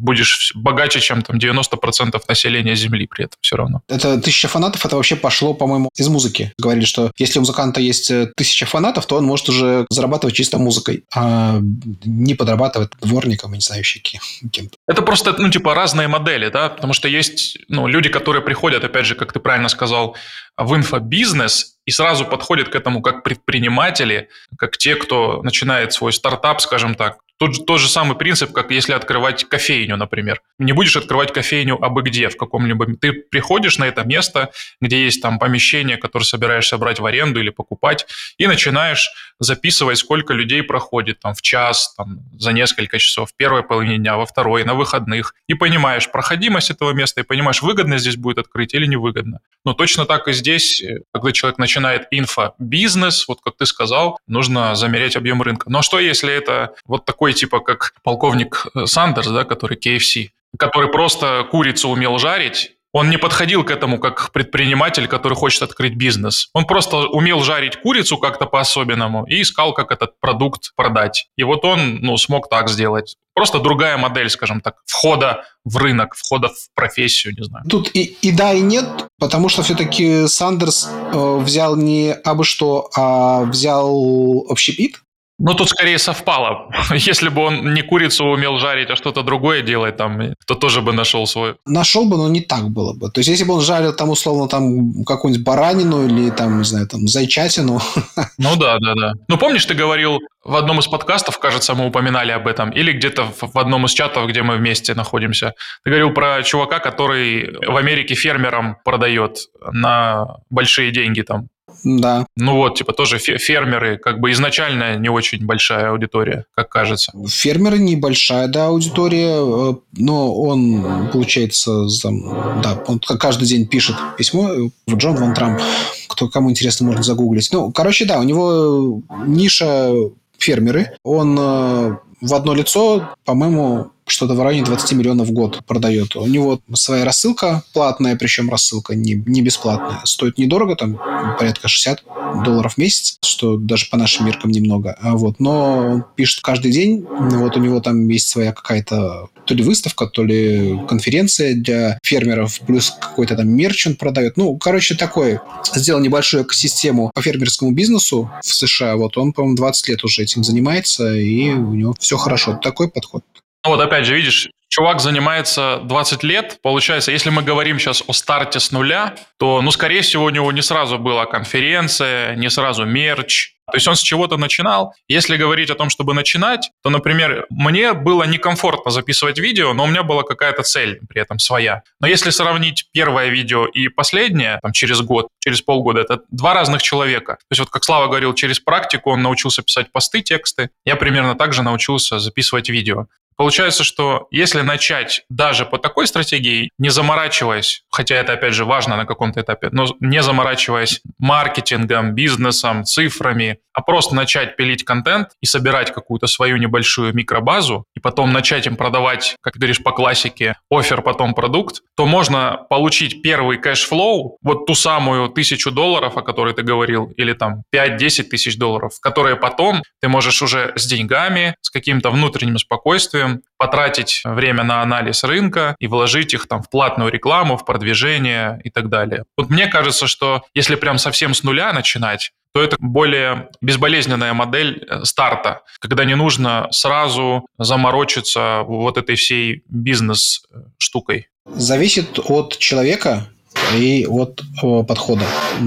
[0.00, 3.82] будешь богаче, чем там 90% населения Земли при этом все равно.
[3.88, 6.52] Это тысяча фанатов, это вообще пошло, по-моему, из музыки.
[6.58, 10.58] Говорили, что если у музыканта есть э, тысяча фанатов, то он может уже зарабатывать чисто
[10.58, 11.60] музыкой, а
[12.04, 14.76] не подрабатывать дворником, не знаю, еще кем-то.
[14.88, 19.06] Это просто, ну, типа, разные модели, да, потому что есть, ну, люди, которые приходят, опять
[19.06, 20.16] же, как ты правильно сказал,
[20.56, 26.60] в инфобизнес и сразу подходят к этому как предприниматели, как те, кто начинает свой стартап,
[26.60, 30.42] скажем так, Тут тот же самый принцип, как если открывать кофейню, например.
[30.58, 32.84] Не будешь открывать кофейню абы где, в каком-либо...
[32.96, 37.48] Ты приходишь на это место, где есть там помещение, которое собираешься брать в аренду или
[37.48, 43.34] покупать, и начинаешь записывать, сколько людей проходит там в час, там, за несколько часов, в
[43.34, 45.34] первой половине дня, во второй, на выходных.
[45.48, 49.40] И понимаешь проходимость этого места, и понимаешь, выгодно здесь будет открыть или невыгодно.
[49.64, 54.74] Но точно так и здесь, э, когда человек начинает инфобизнес, вот как ты сказал, нужно
[54.74, 55.70] замерять объем рынка.
[55.70, 60.90] Но что если это вот такой типа как полковник э, Сандерс, да, который KFC, который
[60.90, 66.48] просто курицу умел жарить, он не подходил к этому как предприниматель, который хочет открыть бизнес.
[66.52, 71.28] Он просто умел жарить курицу как-то по-особенному и искал, как этот продукт продать.
[71.36, 73.16] И вот он ну, смог так сделать.
[73.34, 77.64] Просто другая модель, скажем так, входа в рынок, входа в профессию, не знаю.
[77.68, 78.86] Тут и, и да, и нет,
[79.18, 84.96] потому что все-таки Сандерс э, взял не абы что, а взял общепит,
[85.42, 86.68] ну, тут скорее совпало.
[86.90, 90.92] Если бы он не курицу умел жарить, а что-то другое делать там, то тоже бы
[90.92, 91.54] нашел свой.
[91.66, 93.10] Нашел бы, но не так было бы.
[93.10, 96.86] То есть, если бы он жарил там, условно, там какую-нибудь баранину или там, не знаю,
[96.86, 97.80] там, зайчатину.
[98.38, 99.12] Ну да, да, да.
[99.28, 103.28] Ну, помнишь, ты говорил в одном из подкастов, кажется, мы упоминали об этом, или где-то
[103.40, 108.14] в одном из чатов, где мы вместе находимся, ты говорил про чувака, который в Америке
[108.14, 109.38] фермерам продает
[109.72, 111.48] на большие деньги там
[111.84, 112.26] да.
[112.36, 117.12] Ну вот, типа тоже фермеры, как бы изначально не очень большая аудитория, как кажется.
[117.28, 124.70] Фермеры небольшая, да, аудитория, э, но он, получается, там, да, он каждый день пишет письмо
[124.86, 125.60] в Джон Ван Трамп,
[126.08, 127.50] кто кому интересно, можно загуглить.
[127.52, 129.92] Ну, короче, да, у него ниша
[130.38, 136.16] фермеры, он э, в одно лицо, по-моему, что-то в районе 20 миллионов в год продает.
[136.16, 140.00] У него своя рассылка платная, причем рассылка не, не бесплатная.
[140.04, 140.98] Стоит недорого, там
[141.38, 142.02] порядка 60
[142.44, 144.96] долларов в месяц, что даже по нашим меркам немного.
[145.00, 147.06] А вот, но он пишет каждый день.
[147.08, 152.60] Вот у него там есть своя какая-то то ли выставка, то ли конференция для фермеров,
[152.60, 154.36] плюс какой-то там мерч он продает.
[154.36, 155.40] Ну, короче, такой.
[155.74, 158.96] Сделал небольшую экосистему по фермерскому бизнесу в США.
[158.96, 162.58] Вот он, по-моему, 20 лет уже этим занимается, и у него все хорошо.
[162.62, 163.24] Такой подход.
[163.64, 166.58] Ну вот опять же, видишь, чувак занимается 20 лет.
[166.62, 170.50] Получается, если мы говорим сейчас о старте с нуля, то, ну, скорее всего, у него
[170.52, 173.52] не сразу была конференция, не сразу мерч.
[173.70, 174.94] То есть он с чего-то начинал.
[175.08, 179.86] Если говорить о том, чтобы начинать, то, например, мне было некомфортно записывать видео, но у
[179.86, 181.82] меня была какая-то цель при этом своя.
[182.00, 186.82] Но если сравнить первое видео и последнее, там, через год, через полгода, это два разных
[186.82, 187.34] человека.
[187.34, 190.70] То есть вот как Слава говорил, через практику он научился писать посты, тексты.
[190.84, 193.06] Я примерно так же научился записывать видео.
[193.40, 198.98] Получается, что если начать даже по такой стратегии, не заморачиваясь, хотя это опять же важно
[198.98, 205.46] на каком-то этапе, но не заморачиваясь маркетингом, бизнесом, цифрами, а просто начать пилить контент и
[205.46, 210.56] собирать какую-то свою небольшую микробазу, и потом начать им продавать, как ты говоришь, по классике,
[210.70, 216.22] offer, потом продукт, то можно получить первый cash flow, вот ту самую тысячу долларов, о
[216.22, 221.54] которой ты говорил, или там 5-10 тысяч долларов, которые потом ты можешь уже с деньгами,
[221.62, 227.10] с каким-то внутренним спокойствием потратить время на анализ рынка и вложить их там в платную
[227.10, 229.24] рекламу, в продвижение и так далее.
[229.36, 234.84] Вот мне кажется, что если прям совсем с нуля начинать, то это более безболезненная модель
[234.88, 241.28] э, старта, когда не нужно сразу заморочиться вот этой всей бизнес-штукой.
[241.46, 243.28] Зависит от человека,
[243.76, 245.24] и от э, подхода.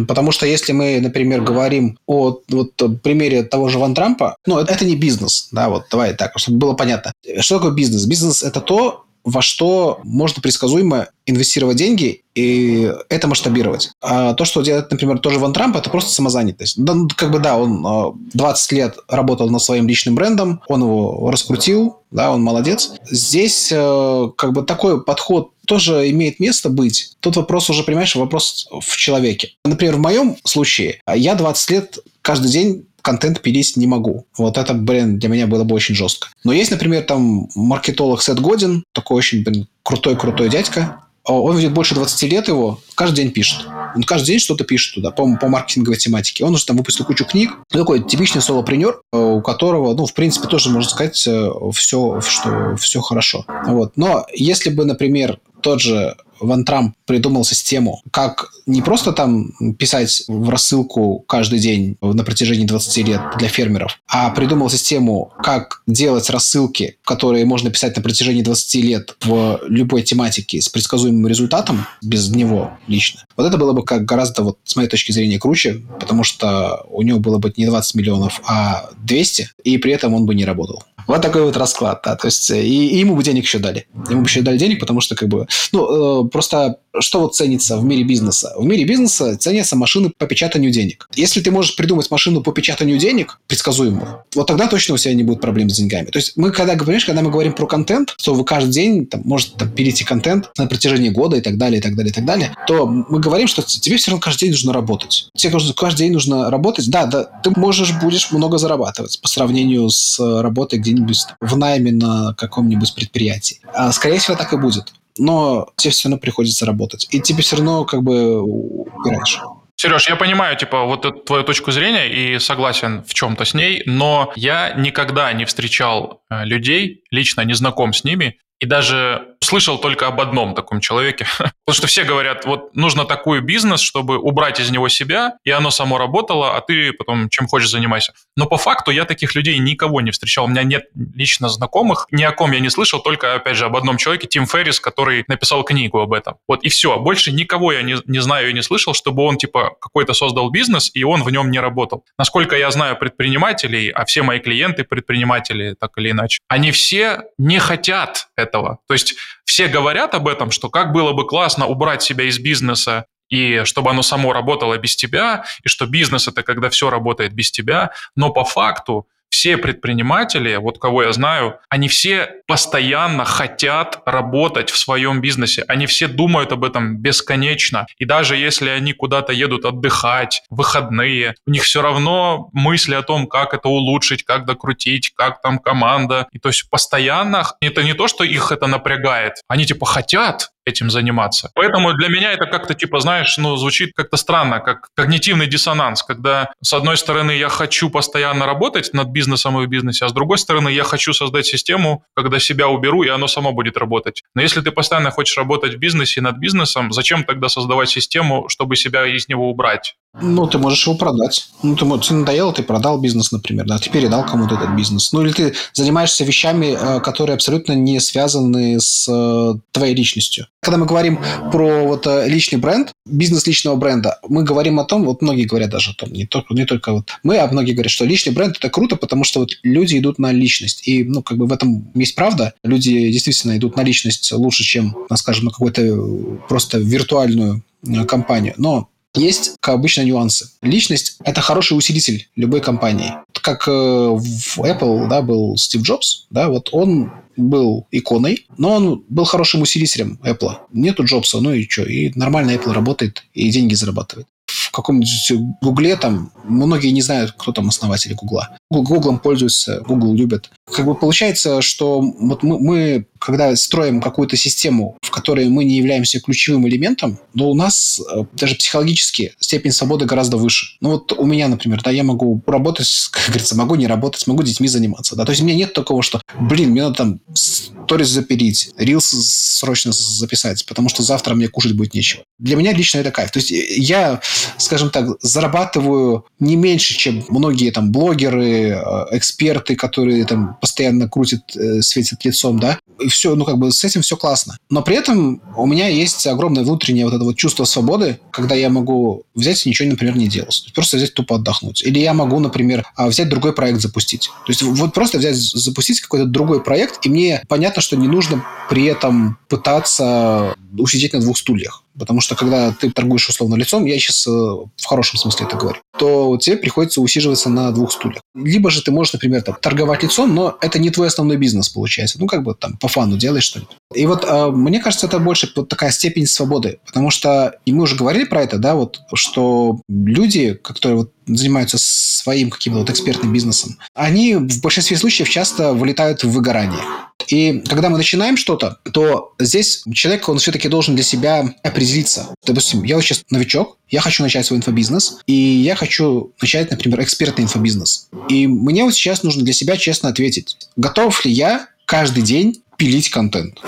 [0.08, 4.86] Потому что если мы, например, говорим о вот, примере того же Ван Трампа, ну, это
[4.86, 7.13] не бизнес, да, вот давай так, чтобы было понятно.
[7.39, 8.06] Что такое бизнес?
[8.06, 13.91] Бизнес– это то, во что можно предсказуемо инвестировать деньги и это масштабировать.
[14.02, 16.84] А то, что делает, например, тоже Ван Трамп, это просто самозанятость.
[16.84, 20.82] Да, ну, как бы да, он 20 а, лет работал над своим личным брендом, он
[20.82, 22.93] его раскрутил, да, он молодец.
[23.10, 27.13] Здесь э, как бы такой подход тоже имеет место быть.
[27.19, 29.53] Тут вопрос уже, понимаешь, вопрос в человеке.
[29.65, 34.27] Например, в моем случае я 20 лет каждый день контент пилить не могу.
[34.38, 36.27] Вот это, блин, для меня было бы очень жестко.
[36.43, 40.99] Но есть, например, там маркетолог Сет Годин, такой очень, блин, крутой-крутой дядька.
[41.25, 43.65] Он ведет больше 20 лет его, каждый день пишет.
[43.95, 46.45] Он каждый день что-то пишет туда по, по маркетинговой тематике.
[46.45, 47.51] Он уже там выпустил кучу книг.
[47.69, 52.75] Такой типичный солопренер, э, у которого, ну, в принципе, тоже, можно сказать, все, э, что
[52.75, 53.45] все хорошо.
[53.65, 53.93] Вот.
[53.95, 60.23] Но если бы, например, тот же Ван Трамп придумал систему, как не просто там писать
[60.27, 66.29] в рассылку каждый день на протяжении 20 лет для фермеров, а придумал систему, как делать
[66.29, 72.29] рассылки, которые можно писать на протяжении 20 лет в любой тематике с предсказуемым результатом, без
[72.29, 73.25] него лично.
[73.38, 77.01] Вот это было бы как гораздо, вот с моей точки зрения, круче, потому что у
[77.01, 80.84] него было бы не 20 миллионов, а 200, и при этом он бы не работал.
[81.08, 82.15] Вот такой вот расклад, да.
[82.15, 83.88] То есть, и, и ему бы денег еще дали.
[84.10, 87.78] Ему бы еще дали денег, потому что, как бы, ну, э, просто что вот ценится
[87.78, 88.54] в мире бизнеса?
[88.58, 91.08] В мире бизнеса ценятся машины по печатанию денег.
[91.15, 95.24] Если ты можешь придумать машину по печатанию денег, предсказуемую, вот тогда точно у тебя не
[95.24, 96.08] будет проблем с деньгами.
[96.08, 99.22] То есть мы, когда, говоришь, когда мы говорим про контент, то вы каждый день там,
[99.24, 102.26] может там, перейти контент на протяжении года и так далее, и так далее, и так
[102.26, 105.30] далее, то мы говорим, что тебе все равно каждый день нужно работать.
[105.36, 106.89] Тебе каждый день нужно работать.
[106.89, 112.34] Да, да, ты можешь, будешь много зарабатывать по сравнению с работой где-нибудь в найме на
[112.36, 113.60] каком-нибудь предприятии.
[113.74, 117.08] А, скорее всего, так и будет но тебе все равно приходится работать.
[117.12, 119.39] И тебе все равно как бы убираешь.
[119.76, 123.84] Сереж, я понимаю, типа, вот эту твою точку зрения и согласен в чем-то с ней,
[123.86, 129.77] но я никогда не встречал э, людей, лично не знаком с ними, и даже слышал
[129.77, 131.25] только об одном таком человеке.
[131.38, 135.71] Потому что все говорят, вот нужно такой бизнес, чтобы убрать из него себя, и оно
[135.71, 138.13] само работало, а ты потом чем хочешь занимайся.
[138.36, 140.45] Но по факту я таких людей никого не встречал.
[140.45, 143.75] У меня нет лично знакомых, ни о ком я не слышал, только, опять же, об
[143.75, 146.36] одном человеке, Тим Феррис, который написал книгу об этом.
[146.47, 146.97] Вот и все.
[146.99, 150.91] Больше никого я не, не знаю и не слышал, чтобы он, типа, какой-то создал бизнес,
[150.93, 152.03] и он в нем не работал.
[152.17, 157.60] Насколько я знаю предпринимателей, а все мои клиенты предприниматели, так или иначе, они все не
[157.60, 158.79] хотят этого.
[158.88, 159.15] То есть
[159.46, 163.89] все говорят об этом, что как было бы классно убрать себя из бизнеса и чтобы
[163.89, 168.30] оно само работало без тебя, и что бизнес это когда все работает без тебя, но
[168.32, 175.22] по факту все предприниматели, вот кого я знаю, они все постоянно хотят работать в своем
[175.22, 175.65] бизнесе.
[175.67, 177.88] Они все думают об этом бесконечно.
[177.98, 183.26] И даже если они куда-то едут отдыхать, выходные, у них все равно мысли о том,
[183.26, 186.28] как это улучшить, как докрутить, как там команда.
[186.32, 189.41] И то есть постоянно это не то, что их это напрягает.
[189.48, 191.52] Они типа хотят, этим заниматься.
[191.56, 196.52] Поэтому для меня это как-то, типа, знаешь, ну, звучит как-то странно, как когнитивный диссонанс, когда,
[196.62, 200.38] с одной стороны, я хочу постоянно работать над бизнесом и в бизнесе, а с другой
[200.38, 204.23] стороны, я хочу создать систему, когда себя уберу, и оно само будет работать.
[204.36, 208.76] Но если ты постоянно хочешь работать в бизнесе над бизнесом, зачем тогда создавать систему, чтобы
[208.76, 209.95] себя из него убрать?
[210.21, 211.49] Ну, ты можешь его продать.
[211.63, 215.12] Ну, ты, тебе надоело, ты продал бизнес, например, да, ты передал кому-то этот бизнес.
[215.12, 220.47] Ну, или ты занимаешься вещами, э, которые абсолютно не связаны с э, твоей личностью.
[220.63, 221.19] Когда мы говорим
[221.52, 225.69] про вот э, личный бренд, бизнес личного бренда, мы говорим о том, вот многие говорят
[225.69, 228.56] даже о том, не только, не только вот мы, а многие говорят, что личный бренд–
[228.60, 230.88] это круто, потому что вот люди идут на личность.
[230.88, 232.54] И, ну, как бы в этом есть правда.
[232.63, 237.62] Люди действительно идут на личность лучше, чем, скажем, на какую-то просто виртуальную
[238.08, 238.54] компанию.
[238.58, 240.49] Но есть, как обычно, нюансы.
[240.62, 243.13] Личность– это хороший усилитель любой компании.
[243.34, 249.04] Как э, в Apple да, был Стив Джобс, да, вот он был иконой, но он
[249.10, 250.58] был хорошим усилителем Apple.
[250.71, 254.28] Нету Джобса, ну и что, и нормально Apple работает, и деньги зарабатывает.
[254.73, 255.31] Каком-нибудь
[255.62, 258.49] Гугле, там, многие не знают, кто там основатели Гугла.
[258.71, 260.49] Гуглом пользуются, Google любят.
[260.65, 265.77] Как бы получается, что вот мы, мы когда строим какую-то систему, в которой мы не
[265.77, 270.75] являемся ключевым элементом, но у нас э, даже психологически степень свободы гораздо выше.
[270.81, 274.43] Ну вот у меня, например, да, я могу работать, как говорится, могу не работать, могу
[274.43, 278.09] детьми заниматься, да, то есть у меня нет такого, что, блин, мне надо там сторис
[278.09, 282.23] запилить, рилс срочно записать, потому что завтра мне кушать будет нечего.
[282.39, 283.31] Для меня лично это кайф.
[283.31, 284.19] То есть я,
[284.63, 291.56] скажем так, зарабатываю не меньше, чем многие там блогеры, э, эксперты, которые там постоянно крутят,
[291.56, 294.58] э, светят лицом, да, и все, ну, как бы с этим все классно.
[294.69, 298.69] Но при этом у меня есть огромное внутреннее вот это вот чувство свободы, когда я
[298.69, 300.71] могу взять и ничего, например, не делать.
[300.73, 301.84] Просто взять тупо отдохнуть.
[301.84, 304.30] Или я могу, например, а, взять другой проект запустить.
[304.45, 308.43] То есть вот просто взять, запустить какой-то другой проект, и мне понятно, что не нужно
[308.69, 311.84] при этом пытаться усидеть на двух стульях.
[311.97, 315.80] Потому что когда ты торгуешь условно лицом, я сейчас э, в хорошем смысле это говорю,
[315.97, 318.22] то тебе приходится усиживаться на двух стульях.
[318.36, 322.20] Либо же ты можешь, например, там, торговать лицом, но это не твой основной бизнес получается.
[322.20, 323.76] Ну, как бы там по фану делаешь что-нибудь.
[323.93, 326.80] И вот э, мне кажется, это больше вот такая степень свободы.
[326.86, 331.78] Потому что, и мы уже говорили про это, да, вот, что люди, которые вот занимаются
[331.80, 336.82] своим каким-то вот экспертным бизнесом, они в большинстве случаев часто вылетают в выгорание.
[337.28, 342.34] И когда мы начинаем что-то, то здесь человек, он все-таки должен для себя определиться.
[342.45, 347.01] Допустим, я вот сейчас новичок, я хочу начать свой инфобизнес, и я хочу начать, например,
[347.01, 348.07] экспертный инфобизнес.
[348.30, 353.09] И мне вот сейчас нужно для себя честно ответить, готов ли я каждый день пилить
[353.09, 353.59] контент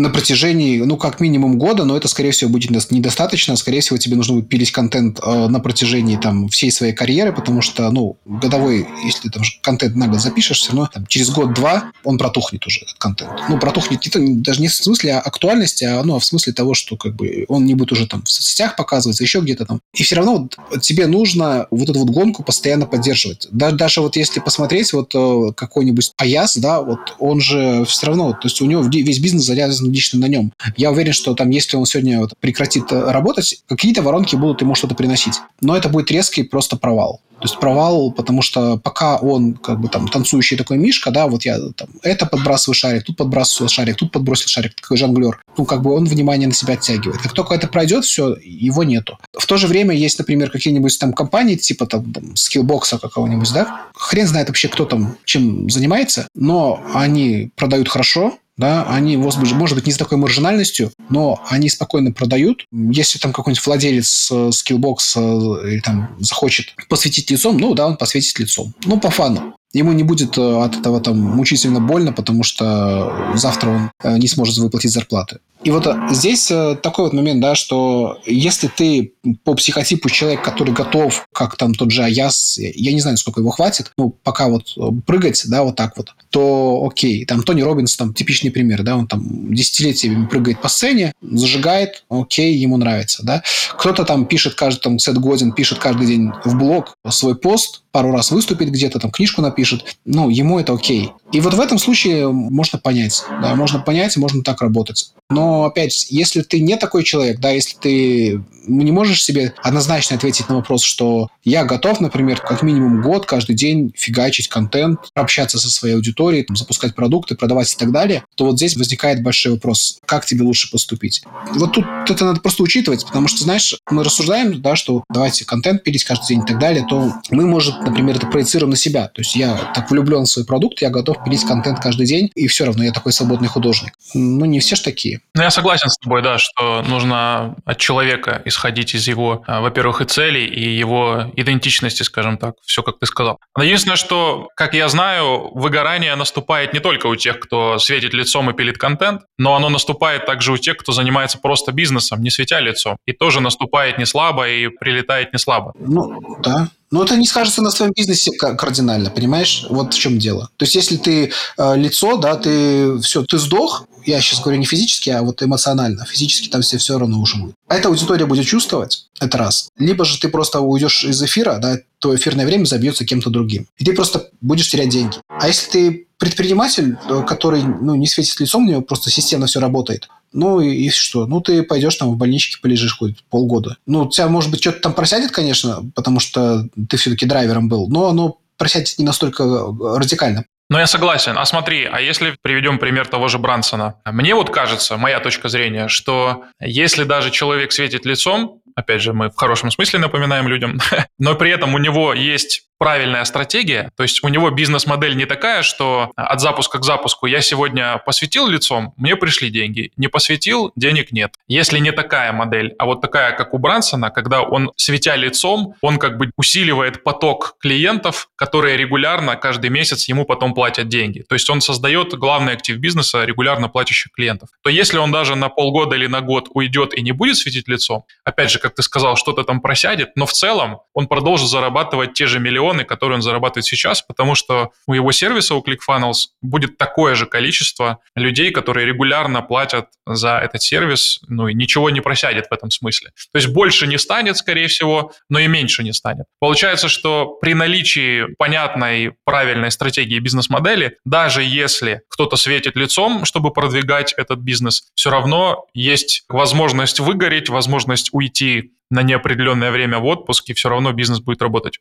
[0.00, 3.56] на протяжении, ну, как минимум года, но это, скорее всего, будет недостаточно.
[3.56, 7.62] Скорее всего, тебе нужно будет пилить контент э, на протяжении там всей своей карьеры, потому
[7.62, 12.18] что, ну, годовой, если там контент на год запишешь, все равно там, через год-два он
[12.18, 13.32] протухнет уже, этот контент.
[13.48, 16.96] Ну, протухнет не, даже не в смысле актуальности, а, ну, а в смысле того, что
[16.96, 19.80] как бы он не будет уже там в соцсетях показываться, еще где-то там.
[19.94, 23.48] И все равно вот, тебе нужно вот эту вот гонку постоянно поддерживать.
[23.50, 28.32] Да, даже вот если посмотреть вот э, какой-нибудь Аяс, да, вот он же все равно,
[28.32, 30.52] то есть у него весь бизнес завязан лично на нем.
[30.76, 34.74] Я уверен, что там, если он сегодня вот прекратит э, работать, какие-то воронки будут ему
[34.74, 35.40] что-то приносить.
[35.60, 37.20] Но это будет резкий просто провал.
[37.40, 41.46] То есть провал, потому что пока он как бы там танцующий такой мишка, да, вот
[41.46, 45.42] я там это подбрасываю шарик, тут подбрасываю шарик, тут подбросил шарик, такой жонглер.
[45.56, 47.18] Ну, как бы он внимание на себя оттягивает.
[47.22, 49.18] Как только это пройдет, все, его нету.
[49.32, 53.86] В то же время есть, например, какие-нибудь там компании, типа там, там скиллбокса какого-нибудь, да,
[53.94, 59.86] хрен знает вообще, кто там чем занимается, но они продают хорошо, да, они, может быть,
[59.86, 62.66] не с такой маржинальностью, но они спокойно продают.
[62.70, 67.96] Если там какой-нибудь владелец э, Skillbox э, или там захочет посветить лицом, ну да, он
[67.96, 68.74] посветит лицом.
[68.84, 69.54] Ну, по фану.
[69.72, 74.56] Ему не будет э, от этого там мучительно больно, потому что завтра он не сможет
[74.58, 75.38] выплатить зарплаты.
[75.62, 79.12] И вот здесь такой вот момент, да, что если ты
[79.44, 83.50] по психотипу человек, который готов, как там тот же Аяс, я не знаю, сколько его
[83.50, 87.26] хватит, ну, пока вот прыгать, да, вот так вот, то окей.
[87.26, 92.56] Там Тони Робинс, там типичный пример, да, он там десятилетиями прыгает по сцене, зажигает, окей,
[92.56, 93.42] ему нравится, да.
[93.76, 98.12] Кто-то там пишет каждый, там, Сет Годин пишет каждый день в блог свой пост, пару
[98.12, 101.10] раз выступит где-то, там, книжку напишет, ну, ему это окей.
[101.32, 105.12] И вот в этом случае можно понять, да, можно понять, можно так работать.
[105.28, 110.48] Но, опять, если ты не такой человек, да, если ты не можешь себе однозначно ответить
[110.48, 115.70] на вопрос, что я готов, например, как минимум год каждый день фигачить контент, общаться со
[115.70, 119.98] своей аудиторией, там, запускать продукты, продавать и так далее, то вот здесь возникает большой вопрос,
[120.04, 121.22] как тебе лучше поступить.
[121.54, 125.82] Вот тут это надо просто учитывать, потому что, знаешь, мы рассуждаем, да, что давайте контент
[125.82, 129.08] пилить каждый день и так далее, то мы, может, например, это проецируем на себя.
[129.08, 132.46] То есть я так влюблен в свой продукт, я готов пилить контент каждый день, и
[132.46, 133.92] все равно я такой свободный художник.
[134.14, 135.20] Ну, не все ж такие.
[135.34, 140.00] Ну, я согласен с тобой, да, что нужно от человека исходить из его, а, во-первых,
[140.00, 143.38] и целей, и его идентичности, скажем так, все, как ты сказал.
[143.56, 148.50] Но единственное, что, как я знаю, выгорание наступает не только у тех, кто светит лицом
[148.50, 152.60] и пилит контент, но оно наступает также у тех, кто занимается просто бизнесом, не светя
[152.60, 152.96] лицом.
[153.06, 155.72] И тоже наступает не слабо и прилетает не слабо.
[155.78, 156.68] Ну, да.
[156.90, 159.66] Но это не скажется на своем бизнесе кардинально, понимаешь?
[159.70, 160.50] Вот в чем дело.
[160.56, 164.66] То есть, если ты э, лицо, да, ты все, ты сдох, я сейчас говорю не
[164.66, 166.04] физически, а вот эмоционально.
[166.06, 167.54] Физически там все все равно уже будет.
[167.68, 169.68] А эта аудитория будет чувствовать, это раз.
[169.78, 173.66] Либо же ты просто уйдешь из эфира, да, то эфирное время забьется кем-то другим.
[173.76, 175.16] И ты просто будешь терять деньги.
[175.28, 179.58] А если ты предприниматель, э, который ну, не светит лицом, у него просто системно все
[179.58, 181.26] работает, ну и, и что?
[181.26, 183.76] Ну ты пойдешь там в больничке полежишь хоть полгода.
[183.86, 188.08] Ну, тебя, может быть, что-то там просядет, конечно, потому что ты все-таки драйвером был, но
[188.08, 190.44] оно просядет не настолько э, радикально.
[190.68, 191.36] Ну, я согласен.
[191.36, 193.96] А смотри, а если приведем пример того же Брансона?
[194.04, 199.30] Мне вот кажется, моя точка зрения, что если даже человек светит лицом, Опять же, мы
[199.30, 200.78] в хорошем смысле напоминаем людям.
[201.18, 205.62] Но при этом у него есть правильная стратегия, то есть у него бизнес-модель не такая,
[205.62, 211.12] что от запуска к запуску я сегодня посвятил лицом, мне пришли деньги, не посвятил, денег
[211.12, 211.34] нет.
[211.46, 215.98] Если не такая модель, а вот такая, как у Брансона, когда он, светя лицом, он
[215.98, 221.22] как бы усиливает поток клиентов, которые регулярно каждый месяц ему потом платят деньги.
[221.28, 224.48] То есть он создает главный актив бизнеса регулярно платящих клиентов.
[224.62, 228.04] То если он даже на полгода или на год уйдет и не будет светить лицом,
[228.24, 232.26] опять же, как ты сказал, что-то там просядет, но в целом он продолжит зарабатывать те
[232.26, 236.78] же миллионы, миллионы, которые он зарабатывает сейчас, потому что у его сервиса, у ClickFunnels, будет
[236.78, 242.46] такое же количество людей, которые регулярно платят за этот сервис, ну и ничего не просядет
[242.50, 243.10] в этом смысле.
[243.32, 246.26] То есть больше не станет, скорее всего, но и меньше не станет.
[246.38, 254.14] Получается, что при наличии понятной, правильной стратегии бизнес-модели, даже если кто-то светит лицом, чтобы продвигать
[254.16, 260.52] этот бизнес, все равно есть возможность выгореть, возможность уйти на неопределенное время в отпуск, и
[260.52, 261.78] все равно бизнес будет работать.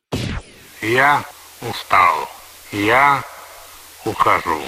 [0.82, 1.24] Я
[1.62, 2.30] устал.
[2.72, 3.24] Я
[4.06, 4.60] ухожу.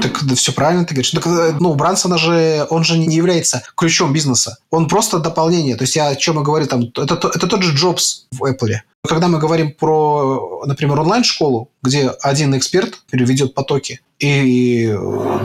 [0.00, 1.10] Так да, все правильно ты говоришь.
[1.10, 4.58] Так, э, ну, Брансона же, он же не является ключом бизнеса.
[4.70, 5.76] Он просто дополнение.
[5.76, 8.76] То есть я о чем и говорю, там, это, это тот же Джобс в Apple.
[9.06, 14.96] Когда мы говорим про, например, онлайн-школу, где один эксперт переведет потоки, и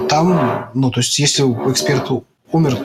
[0.10, 2.10] там, ну, то есть если эксперт
[2.52, 2.78] умер,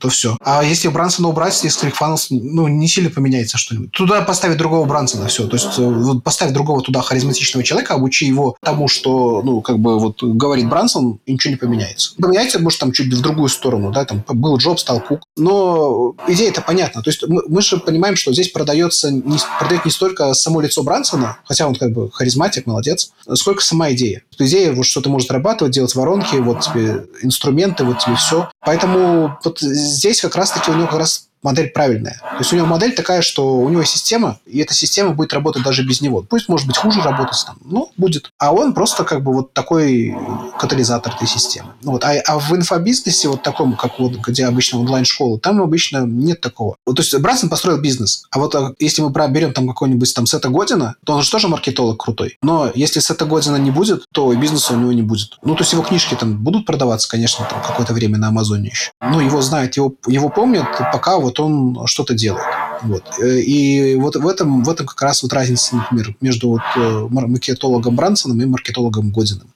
[0.00, 0.36] то все.
[0.42, 3.92] А если Брансона убрать, если ClickFunnels, ну, не сильно поменяется что-нибудь.
[3.92, 5.46] Туда поставить другого Брансона, все.
[5.46, 9.98] То есть э, поставь другого туда харизматичного человека, обучи его тому, что, ну, как бы
[9.98, 12.14] вот говорит Брансон, и ничего не поменяется.
[12.20, 15.20] Поменяется, может, там чуть в другую сторону, да, там был Джоб, стал Кук.
[15.36, 17.02] Но идея-то понятна.
[17.02, 20.82] То есть мы, мы же понимаем, что здесь продается не, продает не столько само лицо
[20.82, 24.22] Брансона, хотя он как бы харизматик, молодец, сколько сама идея.
[24.38, 28.50] Идея, вот что ты можешь зарабатывать, делать воронки, вот тебе инструменты, вот тебе все.
[28.64, 32.18] Поэтому вот здесь как раз-таки у него как раз модель правильная.
[32.20, 35.62] То есть у него модель такая, что у него система, и эта система будет работать
[35.62, 36.22] даже без него.
[36.22, 38.30] Пусть, может быть, хуже работать там, но будет.
[38.38, 40.16] А он просто как бы вот такой
[40.58, 41.70] катализатор этой системы.
[41.82, 42.04] Ну вот.
[42.04, 46.76] А, а в инфобизнесе, вот таком, как вот, где обычно онлайн-школы, там обычно нет такого.
[46.86, 48.24] Вот, то есть Брансон построил бизнес.
[48.30, 51.48] А вот а, если мы берем там какой-нибудь там Сета Година, то он же тоже
[51.48, 52.38] маркетолог крутой.
[52.42, 55.38] Но если Сета Година не будет, то и бизнеса у него не будет.
[55.42, 58.90] Ну, то есть его книжки там будут продаваться, конечно, там какое-то время на Амазоне еще.
[59.00, 62.44] Ну, его знают, его, его помнят, пока вот вот он что-то делает.
[62.82, 63.04] Вот.
[63.20, 67.94] И вот в этом, в этом как раз вот разница, например, между вот э, маркетологом
[67.96, 69.48] Брансоном и маркетологом Годиным.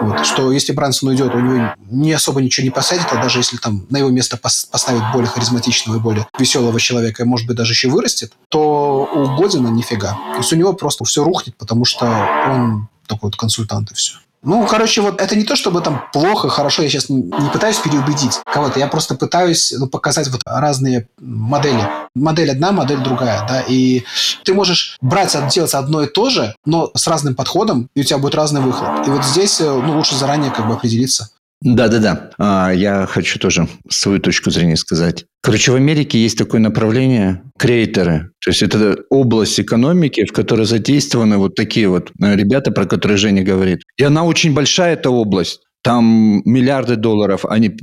[0.00, 0.26] Вот.
[0.26, 3.86] Что если Брансон уйдет, у него не особо ничего не посадит, а даже если там
[3.90, 7.88] на его место поставить более харизматичного и более веселого человека, и, может быть, даже еще
[7.88, 10.18] вырастет, то у Година нифига.
[10.32, 12.06] То есть у него просто все рухнет, потому что
[12.48, 14.14] он такой вот консультант и все.
[14.48, 18.40] Ну, короче, вот это не то, чтобы там плохо, хорошо, я сейчас не пытаюсь переубедить
[18.46, 21.86] кого-то, я просто пытаюсь ну, показать вот разные модели.
[22.14, 24.04] Модель одна, модель другая, да, и
[24.44, 28.16] ты можешь брать, делать одно и то же, но с разным подходом, и у тебя
[28.16, 29.06] будет разный выхлоп.
[29.06, 31.28] И вот здесь, э, ну, лучше заранее как бы определиться.
[31.60, 32.30] Да-да-да.
[32.38, 35.26] А, я хочу тоже свою точку зрения сказать.
[35.40, 38.30] Короче, в Америке есть такое направление– креаторы.
[38.44, 43.18] То есть это область экономики, в которой задействованы вот такие вот э, ребята, про которые
[43.18, 43.80] Женя говорит.
[43.96, 45.60] И она очень большая, эта область.
[45.82, 47.76] Там миллиарды долларов они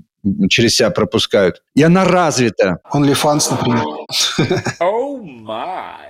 [0.49, 1.61] через себя пропускают.
[1.75, 2.77] И она развита.
[2.93, 3.83] OnlyFans, например.
[4.79, 6.05] Oh my.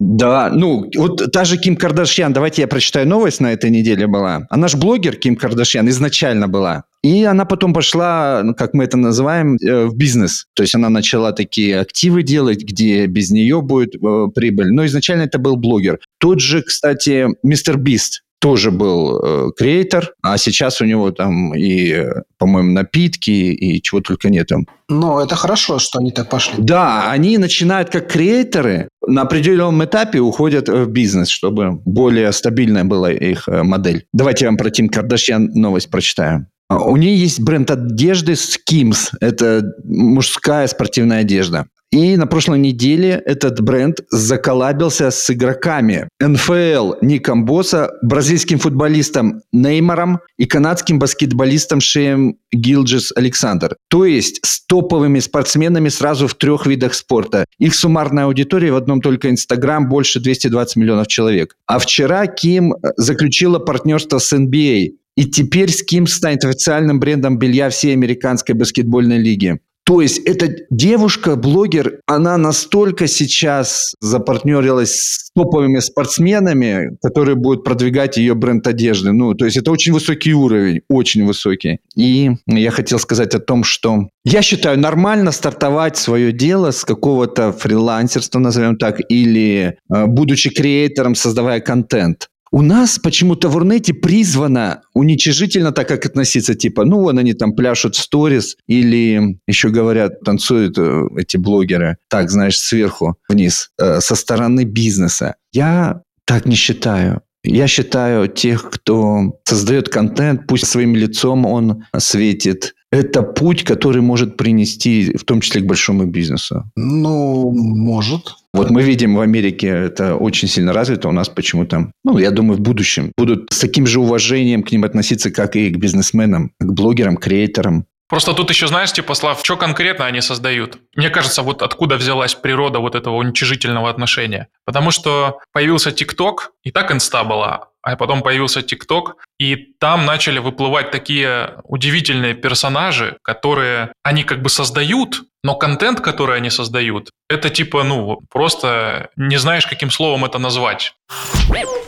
[0.00, 4.46] Да, ну, вот та же Ким Кардашьян, давайте я прочитаю новость на этой неделе была.
[4.48, 6.84] Она же блогер Ким Кардашьян изначально была.
[7.02, 10.46] И она потом пошла, ну, как мы это называем, э, в бизнес.
[10.54, 14.70] То есть она начала такие активы делать, где без нее будет э, прибыль.
[14.70, 15.98] Но изначально это был блогер.
[16.18, 21.90] Тот же, кстати, мистер Бист, тоже был э, креатор, а сейчас у него там и,
[21.90, 24.66] э, по-моему, напитки и чего только нет там.
[24.88, 26.54] Ну, это хорошо, что они так пошли.
[26.58, 33.12] Да, они начинают как креаторы, на определенном этапе уходят в бизнес, чтобы более стабильная была
[33.12, 34.06] их модель.
[34.12, 36.46] Давайте я вам про Тим Кардашьян новость прочитаю.
[36.70, 39.10] А, у нее есть бренд одежды Skims.
[39.20, 41.66] Это мужская спортивная одежда.
[41.90, 50.20] И на прошлой неделе этот бренд заколабился с игроками НФЛ Ником Босса, бразильским футболистом Неймаром
[50.38, 53.74] и канадским баскетболистом Шеем Гилджис Александр.
[53.88, 57.44] То есть с топовыми спортсменами сразу в трех видах спорта.
[57.58, 61.56] Их суммарная аудитория в одном только Инстаграм больше 220 миллионов человек.
[61.66, 64.90] А вчера Ким заключила партнерство с NBA.
[65.20, 69.58] И теперь Skims станет официальным брендом белья всей американской баскетбольной лиги.
[69.84, 78.34] То есть эта девушка-блогер, она настолько сейчас запартнерилась с топовыми спортсменами, которые будут продвигать ее
[78.34, 79.12] бренд одежды.
[79.12, 81.80] Ну, то есть это очень высокий уровень, очень высокий.
[81.94, 87.52] И я хотел сказать о том, что я считаю нормально стартовать свое дело с какого-то
[87.52, 92.30] фрилансерства, назовем так, или э, будучи креатором, создавая контент.
[92.52, 97.54] У нас почему-то в Рунете призвано уничижительно так как относиться, типа, ну, вон они там
[97.54, 104.00] пляшут в сторис, или еще говорят, танцуют э, эти блогеры, так, знаешь, сверху вниз, э,
[104.00, 105.36] со стороны бизнеса.
[105.52, 107.22] Я так не считаю.
[107.44, 114.36] Я считаю тех, кто создает контент, пусть своим лицом он светит, это путь, который может
[114.36, 116.64] принести в том числе к большому бизнесу.
[116.76, 118.34] Ну, может.
[118.52, 122.58] Вот мы видим в Америке это очень сильно развито, у нас почему-то, ну, я думаю,
[122.58, 126.72] в будущем будут с таким же уважением к ним относиться, как и к бизнесменам, к
[126.72, 127.86] блогерам, креаторам.
[128.08, 130.78] Просто тут еще, знаешь, типа, Слав, что конкретно они создают?
[130.96, 134.48] Мне кажется, вот откуда взялась природа вот этого уничижительного отношения.
[134.64, 140.38] Потому что появился ТикТок, и так инста была, а потом появился ТикТок, и там начали
[140.38, 147.48] выплывать такие удивительные персонажи, которые они как бы создают, но контент, который они создают, это
[147.48, 150.94] типа, ну, просто не знаешь, каким словом это назвать.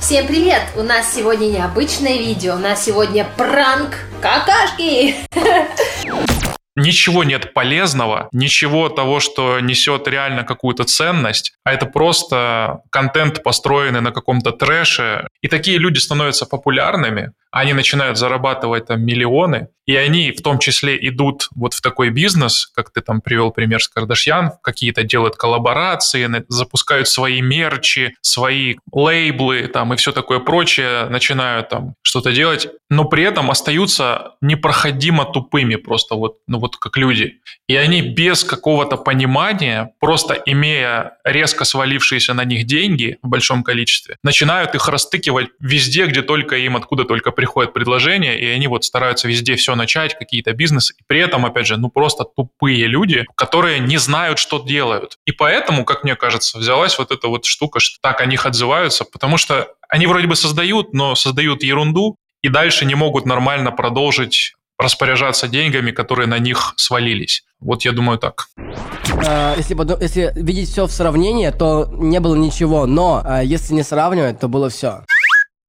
[0.01, 0.62] Всем привет!
[0.76, 5.16] У нас сегодня необычное видео, у нас сегодня пранк какашки!
[6.77, 14.01] ничего нет полезного, ничего того, что несет реально какую-то ценность, а это просто контент, построенный
[14.01, 15.29] на каком-то трэше.
[15.41, 20.96] И такие люди становятся популярными, они начинают зарабатывать там миллионы, и они в том числе
[21.09, 26.44] идут вот в такой бизнес, как ты там привел пример с Кардашьян, какие-то делают коллаборации,
[26.48, 33.05] запускают свои мерчи, свои лейблы там и все такое прочее, начинают там что-то делать, но
[33.05, 37.40] при этом остаются непроходимо тупыми просто вот, ну вот как люди.
[37.66, 44.16] И они без какого-то понимания, просто имея резко свалившиеся на них деньги в большом количестве,
[44.22, 49.26] начинают их растыкивать везде, где только им откуда только приходят предложения, и они вот стараются
[49.26, 53.80] везде все начать, какие-то бизнесы, и при этом, опять же, ну просто тупые люди, которые
[53.80, 55.18] не знают, что делают.
[55.26, 59.05] И поэтому, как мне кажется, взялась вот эта вот штука, что так о них отзываются,
[59.05, 64.55] потому что они вроде бы создают, но создают ерунду, и дальше не могут нормально продолжить
[64.78, 67.43] распоряжаться деньгами, которые на них свалились.
[67.61, 68.47] Вот я думаю так.
[68.57, 73.82] Э, если, если видеть все в сравнении, то не было ничего, но э, если не
[73.82, 75.05] сравнивать, то было все.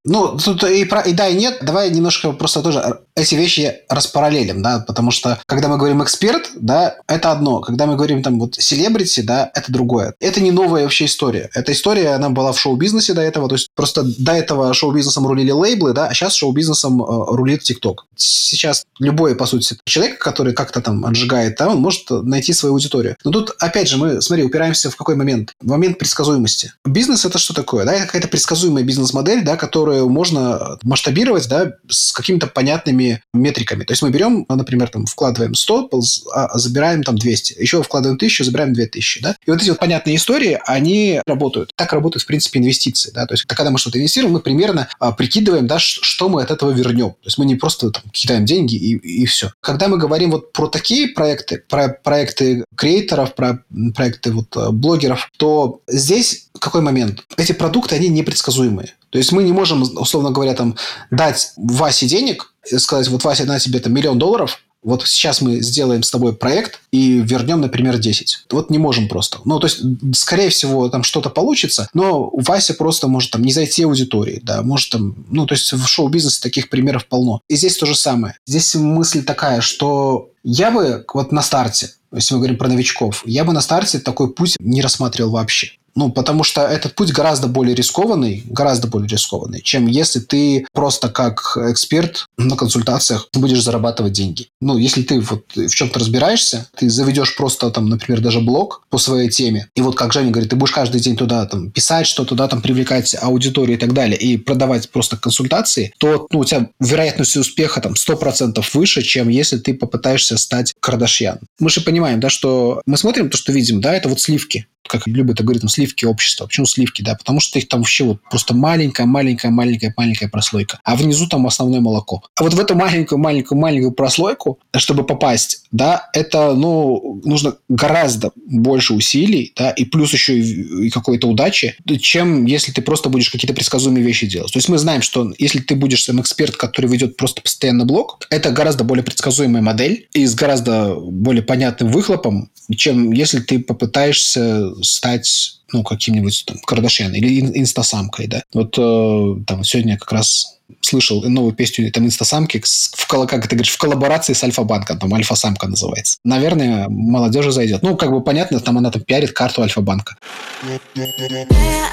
[0.04, 1.58] Ну, тут и, про, и да, и нет.
[1.62, 6.96] Давай немножко просто тоже эти вещи распараллелим, да, потому что когда мы говорим эксперт, да,
[7.06, 7.60] это одно.
[7.60, 10.14] Когда мы говорим там вот селебрити, да, это другое.
[10.20, 11.48] Это не новая вообще история.
[11.54, 15.52] Эта история, она была в шоу-бизнесе до этого, то есть просто до этого шоу-бизнесом рулили
[15.52, 18.06] лейблы, да, а сейчас шоу-бизнесом э, рулит ТикТок.
[18.16, 23.16] Сейчас любой, по сути, человек, который как-то там отжигает, да, он может найти свою аудиторию.
[23.24, 25.52] Но тут, опять же, мы, смотри, упираемся в какой момент?
[25.60, 26.72] В момент предсказуемости.
[26.84, 27.84] Бизнес– это что такое?
[27.84, 33.84] Да, это какая-то предсказуемая бизнес-модель, да, которая которую можно масштабировать да, с какими-то понятными метриками.
[33.84, 35.90] То есть мы берем, например, там, вкладываем 100,
[36.32, 37.60] а забираем там 200.
[37.60, 39.22] Еще вкладываем 1000, забираем 2000.
[39.22, 39.36] Да?
[39.46, 41.72] И вот эти вот понятные истории, они работают.
[41.76, 43.12] Так работают, в принципе, инвестиции.
[43.14, 43.26] Да?
[43.26, 46.70] То есть когда мы что-то инвестируем, мы примерно а, прикидываем, да, что мы от этого
[46.72, 47.10] вернем.
[47.10, 49.52] То есть мы не просто там, кидаем деньги и, и все.
[49.60, 53.62] Когда мы говорим вот про такие проекты, про проекты креаторов, про
[53.94, 57.24] проекты вот э, блогеров, то здесь какой момент?
[57.36, 58.94] Эти продукты, они непредсказуемые.
[59.14, 60.74] То есть мы не можем, условно говоря, там,
[61.12, 66.02] дать Васе денег, сказать, вот Вася, на тебе там миллион долларов, вот сейчас мы сделаем
[66.02, 68.46] с тобой проект и вернем, например, 10.
[68.50, 69.38] Вот не можем просто.
[69.44, 69.82] Ну, то есть,
[70.16, 74.90] скорее всего, там что-то получится, но Вася просто может там не зайти аудитории, да, может
[74.90, 77.40] там, ну, то есть в шоу-бизнесе таких примеров полно.
[77.48, 78.36] И здесь то же самое.
[78.48, 83.44] Здесь мысль такая, что я бы вот на старте, если мы говорим про новичков, я
[83.44, 85.78] бы на старте такой путь не рассматривал вообще.
[85.94, 91.08] Ну, потому что этот путь гораздо более рискованный, гораздо более рискованный, чем если ты просто
[91.08, 94.48] как эксперт на консультациях будешь зарабатывать деньги.
[94.60, 98.98] Ну, если ты вот в чем-то разбираешься, ты заведешь просто там, например, даже блог по
[98.98, 102.30] своей теме, и вот как Женя говорит, ты будешь каждый день туда там писать что-то,
[102.30, 106.68] туда там привлекать аудиторию и так далее, и продавать просто консультации, то ну, у тебя
[106.80, 111.38] вероятность успеха там 100% выше, чем если ты попытаешься стать Кардашьян.
[111.60, 115.06] Мы же понимаем, да, что мы смотрим то, что видим, да, это вот сливки как
[115.06, 116.46] любят говорить, там, сливки общества.
[116.46, 117.14] Почему сливки, да?
[117.14, 120.80] Потому что их там вообще вот просто маленькая, маленькая, маленькая, маленькая прослойка.
[120.84, 122.22] А внизу там основное молоко.
[122.36, 128.30] А вот в эту маленькую, маленькую, маленькую прослойку, чтобы попасть, да, это, ну, нужно гораздо
[128.46, 133.54] больше усилий, да, и плюс еще и, какой-то удачи, чем если ты просто будешь какие-то
[133.54, 134.52] предсказуемые вещи делать.
[134.52, 138.24] То есть мы знаем, что если ты будешь сам эксперт, который ведет просто постоянно блог,
[138.30, 144.72] это гораздо более предсказуемая модель и с гораздо более понятным выхлопом, чем если ты попытаешься
[144.80, 148.44] стать ну, каким-нибудь там Кардашьян или инстасамкой, да.
[148.52, 153.72] Вот э, там сегодня как раз слышал новую песню там инстасамки в, как ты говоришь,
[153.72, 156.18] в коллаборации с Альфа-банком, там Альфа-самка называется.
[156.24, 157.82] Наверное, молодежи зайдет.
[157.82, 160.16] Ну, как бы понятно, там она там пиарит карту Альфа-банка.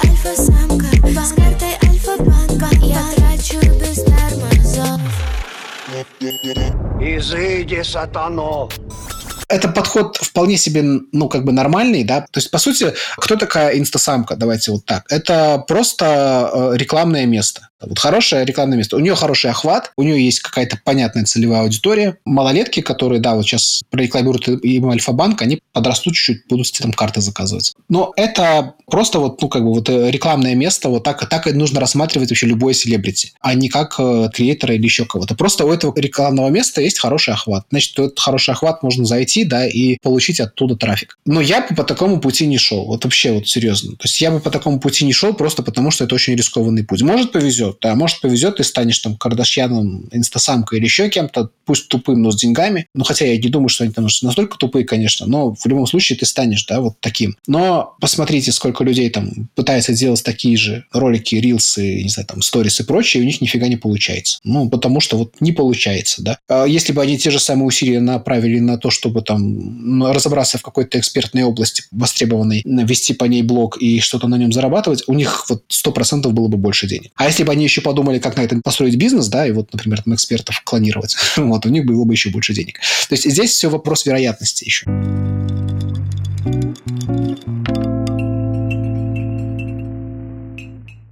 [0.04, 0.86] Альфа-самка,
[1.24, 5.00] с картой Альфа-банка я трачу без тормозов.
[7.00, 8.68] Изыди, сатано!
[9.52, 12.22] это подход вполне себе, ну, как бы нормальный, да.
[12.22, 14.34] То есть, по сути, кто такая инстасамка?
[14.34, 15.04] Давайте вот так.
[15.12, 17.68] Это просто э, рекламное место.
[17.86, 18.96] Вот хорошее рекламное место.
[18.96, 22.18] У нее хороший охват, у нее есть какая-то понятная целевая аудитория.
[22.24, 27.74] Малолетки, которые, да, вот сейчас прорекламируют им Альфа-банк, они подрастут чуть-чуть, будут там карты заказывать.
[27.88, 31.52] Но это просто вот, ну, как бы вот э, рекламное место, вот так, так и
[31.52, 35.34] нужно рассматривать вообще любое селебрити, а не как э, креатора или еще кого-то.
[35.34, 37.64] Просто у этого рекламного места есть хороший охват.
[37.70, 41.18] Значит, этот хороший охват можно зайти, да, и получить оттуда трафик.
[41.24, 42.84] Но я бы по такому пути не шел.
[42.86, 43.92] Вот вообще вот серьезно.
[43.92, 46.84] То есть я бы по такому пути не шел просто потому, что это очень рискованный
[46.84, 47.02] путь.
[47.02, 47.78] Может, повезет, повезет.
[47.82, 52.36] Да, может, повезет, ты станешь там Кардашьяном, инстасамкой или еще кем-то, пусть тупым, но с
[52.36, 52.86] деньгами.
[52.94, 56.18] Ну, хотя я не думаю, что они там настолько тупые, конечно, но в любом случае
[56.18, 57.36] ты станешь, да, вот таким.
[57.46, 62.80] Но посмотрите, сколько людей там пытается делать такие же ролики, рилсы, не знаю, там, сторис
[62.80, 64.38] и прочее, и у них нифига не получается.
[64.44, 66.38] Ну, потому что вот не получается, да.
[66.48, 70.62] А если бы они те же самые усилия направили на то, чтобы там разобраться в
[70.62, 75.46] какой-то экспертной области востребованной, вести по ней блог и что-то на нем зарабатывать, у них
[75.48, 77.12] вот 100% было бы больше денег.
[77.16, 80.02] А если бы они еще подумали, как на этом построить бизнес, да, и вот, например,
[80.02, 82.80] там экспертов клонировать, вот, у них было бы еще больше денег.
[83.08, 84.86] То есть здесь все вопрос вероятности еще.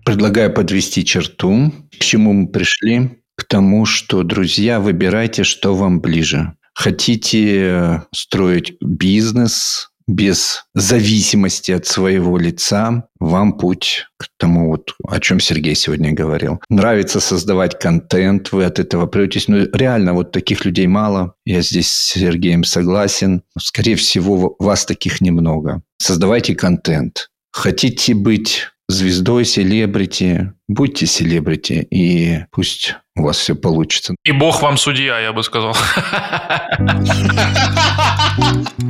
[0.05, 1.73] Предлагаю подвести черту.
[1.93, 3.23] К чему мы пришли?
[3.37, 6.55] К тому, что, друзья, выбирайте, что вам ближе.
[6.75, 15.41] Хотите строить бизнес, без зависимости от своего лица, вам путь к тому, вот, о чем
[15.41, 16.61] Сергей сегодня говорил.
[16.69, 19.49] Нравится создавать контент, вы от этого претесь.
[19.49, 21.35] Но реально вот таких людей мало.
[21.45, 23.43] Я здесь с Сергеем согласен.
[23.59, 25.83] Скорее всего, вас таких немного.
[25.99, 27.29] Создавайте контент.
[27.53, 34.17] Хотите быть звездой, селебрити, будьте селебрити, и пусть у вас все получится.
[34.25, 35.77] И бог вам судья, я бы сказал.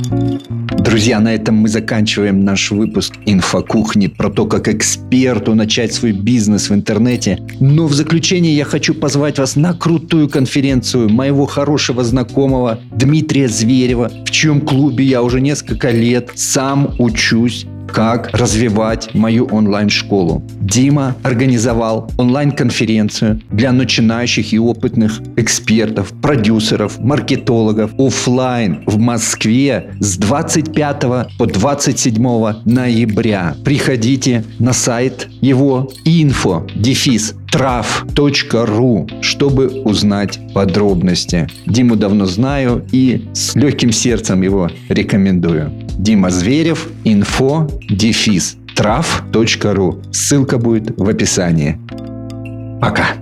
[0.83, 6.71] Друзья, на этом мы заканчиваем наш выпуск «Инфокухни» про то, как эксперту начать свой бизнес
[6.71, 7.39] в интернете.
[7.59, 14.11] Но в заключение я хочу позвать вас на крутую конференцию моего хорошего знакомого Дмитрия Зверева,
[14.25, 20.43] в чьем клубе я уже несколько лет сам учусь как развивать мою онлайн-школу.
[20.59, 31.01] Дима организовал онлайн-конференцию для начинающих и опытных экспертов, продюсеров, маркетологов офлайн в Москве с 25
[31.37, 32.13] по 27
[32.65, 33.55] ноября.
[33.63, 41.49] Приходите на сайт его info дефис traf.ru, чтобы узнать подробности.
[41.65, 45.71] Диму давно знаю и с легким сердцем его рекомендую.
[46.01, 50.03] Дима Зверев, инфо, дефис, traf.ru.
[50.11, 51.77] Ссылка будет в описании.
[52.81, 53.20] Пока.